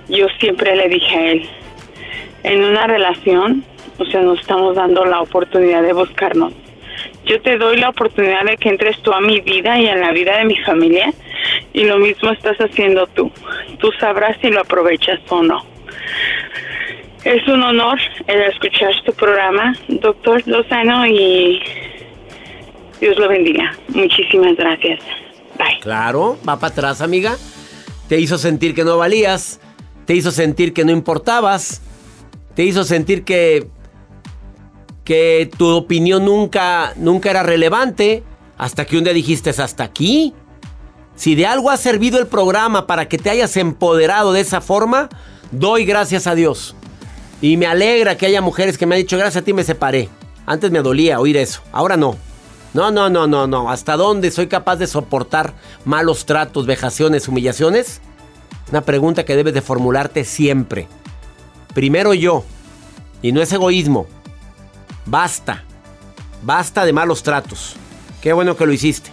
Yo 0.10 0.28
siempre 0.39 0.76
le 0.76 0.89
dije 0.89 1.16
a 1.16 1.32
él, 1.32 1.50
en 2.43 2.64
una 2.64 2.88
relación, 2.88 3.64
o 3.98 4.06
sea, 4.06 4.22
nos 4.22 4.39
estamos 4.39 4.76
dando 4.76 5.06
la 5.06 5.22
oportunidad 5.22 5.82
de 5.82 5.93
buscarnos. 5.93 6.54
Yo 7.26 7.41
te 7.41 7.58
doy 7.58 7.78
la 7.78 7.89
oportunidad 7.89 8.43
de 8.46 8.58
que 8.58 8.70
entres 8.70 9.00
tú 9.02 9.12
a 9.12 9.20
mi 9.20 9.39
vida 9.41 9.80
y 9.80 9.88
a 9.88 9.96
la 9.96 10.12
vida 10.12 10.38
de 10.38 10.46
mi 10.46 10.58
familia 10.58 11.12
y 11.76 11.84
lo 11.84 11.99
mismo 11.99 12.32
estás 12.32 12.57
haciendo 12.57 13.05
tú. 13.07 13.30
Tú 13.80 13.91
sabrás 13.99 14.38
si 14.41 14.49
lo 14.49 14.61
aprovechas 14.61 15.19
o 15.28 15.43
no. 15.43 15.65
Es 17.26 17.45
un 17.49 17.61
honor 17.61 17.99
el 18.28 18.41
escuchar 18.43 18.93
tu 19.05 19.11
programa, 19.11 19.76
doctor 19.89 20.41
Lozano, 20.47 21.05
y 21.05 21.59
Dios 23.01 23.17
lo 23.17 23.28
bendiga. 23.28 23.76
Muchísimas 23.89 24.55
gracias. 24.55 25.01
Bye. 25.57 25.80
Claro, 25.82 26.38
va 26.47 26.57
para 26.57 26.71
atrás, 26.71 27.01
amiga. 27.01 27.36
Te 28.07 28.19
hizo 28.21 28.38
sentir 28.38 28.73
que 28.73 28.86
no 28.86 28.97
valías, 28.97 29.59
te 30.05 30.15
hizo 30.15 30.32
sentir 30.32 30.71
que 30.73 30.86
no 30.86 30.91
importabas, 30.91 31.82
te 32.55 32.63
hizo 32.63 32.86
sentir 32.86 33.26
que 33.26 33.67
que 35.03 35.51
tu 35.55 35.67
opinión 35.67 36.26
nunca 36.26 36.93
nunca 36.95 37.30
era 37.30 37.43
relevante 37.43 38.23
hasta 38.57 38.86
que 38.86 38.97
un 38.97 39.03
día 39.03 39.13
dijiste 39.13 39.49
hasta 39.49 39.84
aquí. 39.84 40.34
Si 41.16 41.36
de 41.36 41.45
algo 41.45 41.70
ha 41.70 41.78
servido 41.78 42.20
el 42.20 42.28
programa 42.28 42.88
para 42.88 43.07
que 43.07 43.18
te 43.18 43.30
hayas 43.30 43.55
empoderado 43.57 44.34
de 44.34 44.41
esa 44.41 44.59
forma, 44.61 45.09
doy 45.51 45.86
gracias 45.86 46.28
a 46.28 46.36
Dios. 46.36 46.76
Y 47.41 47.57
me 47.57 47.68
alegra 47.68 48.18
que 48.18 48.26
haya 48.26 48.41
mujeres 48.41 48.78
que 48.78 48.86
me 48.86 48.95
han 48.95 49.01
dicho, 49.01 49.18
gracias 49.18 49.41
a 49.41 49.45
ti 49.45 49.53
me 49.53 49.63
separé. 49.63 50.09
Antes 50.45 50.72
me 50.72 50.82
dolía 50.82 51.20
oír 51.20 51.38
eso, 51.38 51.61
ahora 51.72 51.97
no. 51.97 52.18
No, 52.74 52.91
no, 52.91 53.09
no, 53.09 53.26
no, 53.26 53.47
no. 53.47 53.70
¿Hasta 53.72 53.95
dónde 53.95 54.32
soy 54.32 54.47
capaz 54.47 54.76
de 54.76 54.88
soportar 54.88 55.53
malos 55.86 56.26
tratos, 56.26 56.66
vejaciones, 56.66 57.30
humillaciones? 57.30 58.01
Una 58.70 58.82
pregunta 58.82 59.24
que 59.24 59.38
debes 59.38 59.53
de 59.53 59.61
formularte 59.61 60.26
siempre. 60.26 60.89
Primero 61.74 62.13
yo. 62.13 62.43
Y 63.22 63.32
no 63.32 63.41
es 63.41 63.53
egoísmo. 63.53 64.07
Basta. 65.05 65.63
Basta 66.43 66.84
de 66.84 66.91
malos 66.91 67.24
tratos. 67.24 67.78
Qué 68.22 68.34
bueno 68.34 68.57
que 68.57 68.66
lo 68.66 68.74
hiciste. 68.74 69.09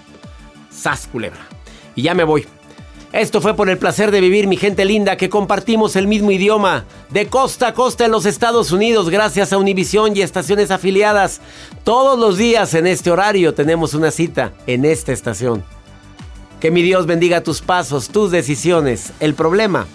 Sas 0.70 1.06
culebra 1.06 1.51
y 1.94 2.02
ya 2.02 2.14
me 2.14 2.24
voy. 2.24 2.46
Esto 3.12 3.42
fue 3.42 3.54
por 3.54 3.68
el 3.68 3.76
placer 3.76 4.10
de 4.10 4.22
vivir, 4.22 4.46
mi 4.46 4.56
gente 4.56 4.86
linda, 4.86 5.18
que 5.18 5.28
compartimos 5.28 5.96
el 5.96 6.06
mismo 6.06 6.30
idioma, 6.30 6.86
de 7.10 7.26
costa 7.26 7.68
a 7.68 7.74
costa 7.74 8.06
en 8.06 8.10
los 8.10 8.24
Estados 8.24 8.72
Unidos, 8.72 9.10
gracias 9.10 9.52
a 9.52 9.58
Univisión 9.58 10.16
y 10.16 10.22
estaciones 10.22 10.70
afiliadas. 10.70 11.42
Todos 11.84 12.18
los 12.18 12.38
días 12.38 12.72
en 12.72 12.86
este 12.86 13.10
horario 13.10 13.52
tenemos 13.52 13.92
una 13.92 14.10
cita 14.10 14.54
en 14.66 14.86
esta 14.86 15.12
estación. 15.12 15.62
Que 16.58 16.70
mi 16.70 16.80
Dios 16.80 17.04
bendiga 17.04 17.42
tus 17.42 17.60
pasos, 17.60 18.08
tus 18.08 18.30
decisiones. 18.30 19.12
El 19.20 19.34
problema, 19.34 19.86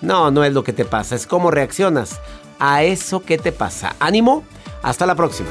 no, 0.00 0.32
no 0.32 0.42
es 0.42 0.52
lo 0.52 0.64
que 0.64 0.72
te 0.72 0.84
pasa, 0.84 1.14
es 1.14 1.28
cómo 1.28 1.52
reaccionas 1.52 2.18
a 2.58 2.82
eso 2.82 3.20
que 3.20 3.38
te 3.38 3.52
pasa. 3.52 3.94
Ánimo, 4.00 4.42
hasta 4.82 5.06
la 5.06 5.14
próxima. 5.14 5.50